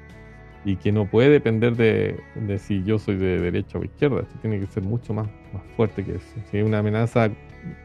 y 0.65 0.77
que 0.77 0.93
no 0.93 1.07
puede 1.07 1.29
depender 1.29 1.77
de, 1.77 2.21
de 2.35 2.59
si 2.59 2.83
yo 2.85 2.99
soy 2.99 3.17
de 3.17 3.41
derecha 3.41 3.79
o 3.79 3.85
izquierda. 3.85 4.21
Esto 4.21 4.35
tiene 4.41 4.61
que 4.61 4.67
ser 4.67 4.83
mucho 4.83 5.13
más, 5.13 5.27
más 5.53 5.63
fuerte 5.77 6.05
que 6.05 6.17
eso. 6.17 6.27
Hay 6.53 6.63
una 6.63 6.79
amenaza 6.79 7.31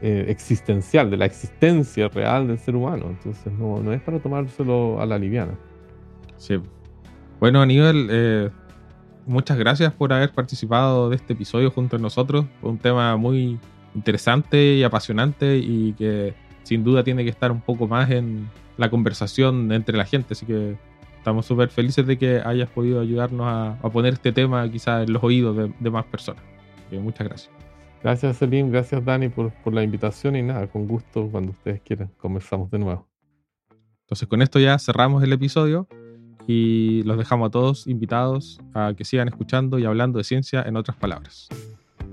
eh, 0.00 0.26
existencial, 0.28 1.10
de 1.10 1.16
la 1.16 1.24
existencia 1.24 2.08
real 2.08 2.46
del 2.46 2.58
ser 2.58 2.76
humano. 2.76 3.06
Entonces 3.08 3.52
no, 3.52 3.80
no 3.82 3.92
es 3.92 4.00
para 4.00 4.20
tomárselo 4.20 5.00
a 5.00 5.06
la 5.06 5.18
liviana. 5.18 5.58
Sí. 6.36 6.60
Bueno, 7.40 7.60
Aníbal, 7.60 8.08
eh, 8.10 8.50
muchas 9.26 9.58
gracias 9.58 9.92
por 9.92 10.12
haber 10.12 10.32
participado 10.32 11.10
de 11.10 11.16
este 11.16 11.32
episodio 11.32 11.70
junto 11.70 11.96
a 11.96 11.98
nosotros. 11.98 12.46
Un 12.62 12.78
tema 12.78 13.16
muy 13.16 13.58
interesante 13.94 14.74
y 14.74 14.82
apasionante 14.82 15.58
y 15.58 15.92
que 15.94 16.34
sin 16.62 16.84
duda 16.84 17.02
tiene 17.02 17.24
que 17.24 17.30
estar 17.30 17.50
un 17.50 17.60
poco 17.60 17.86
más 17.86 18.10
en 18.10 18.48
la 18.76 18.90
conversación 18.90 19.72
entre 19.72 19.96
la 19.96 20.04
gente. 20.04 20.34
Así 20.34 20.46
que 20.46 20.76
estamos 21.16 21.46
súper 21.46 21.68
felices 21.68 22.06
de 22.06 22.18
que 22.18 22.40
hayas 22.44 22.68
podido 22.68 23.00
ayudarnos 23.00 23.46
a, 23.46 23.88
poner 23.90 24.14
este 24.14 24.32
tema 24.32 24.70
quizás 24.70 25.06
en 25.06 25.12
los 25.12 25.22
oídos 25.22 25.70
de, 25.78 25.90
más 25.90 26.04
personas. 26.06 26.42
muchas 26.92 27.26
gracias. 27.26 27.50
Gracias, 28.02 28.36
Selim. 28.36 28.70
Gracias, 28.70 29.04
Dani, 29.04 29.28
por, 29.28 29.52
por 29.64 29.74
la 29.74 29.82
invitación 29.82 30.36
y 30.36 30.42
nada, 30.42 30.68
con 30.68 30.86
gusto 30.86 31.28
cuando 31.30 31.50
ustedes 31.50 31.80
quieran 31.80 32.10
conversamos 32.16 32.70
de 32.70 32.78
nuevo. 32.78 33.08
Entonces, 34.02 34.28
con 34.28 34.40
esto 34.40 34.58
ya 34.58 34.78
cerramos 34.78 35.22
el 35.22 35.32
episodio 35.32 35.88
y 36.46 37.02
los 37.02 37.18
dejamos 37.18 37.48
a 37.48 37.50
todos 37.50 37.86
invitados 37.86 38.58
a 38.72 38.94
que 38.96 39.04
sigan 39.04 39.28
escuchando 39.28 39.78
y 39.78 39.84
hablando 39.84 40.16
de 40.16 40.24
ciencia 40.24 40.62
en 40.62 40.76
otras 40.76 40.96
palabras. 40.96 41.48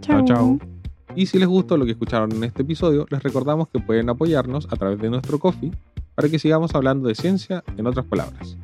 Chao, 0.01 0.25
chao. 0.25 0.74
Y 1.13 1.27
si 1.27 1.37
les 1.39 1.47
gustó 1.47 1.77
lo 1.77 1.85
que 1.85 1.91
escucharon 1.91 2.31
en 2.31 2.43
este 2.43 2.63
episodio, 2.63 3.05
les 3.09 3.21
recordamos 3.21 3.67
que 3.67 3.79
pueden 3.79 4.09
apoyarnos 4.09 4.67
a 4.71 4.75
través 4.75 4.99
de 4.99 5.09
nuestro 5.09 5.39
coffee 5.39 5.71
para 6.15 6.29
que 6.29 6.39
sigamos 6.39 6.73
hablando 6.73 7.07
de 7.07 7.15
ciencia 7.15 7.63
en 7.77 7.85
otras 7.85 8.05
palabras. 8.05 8.57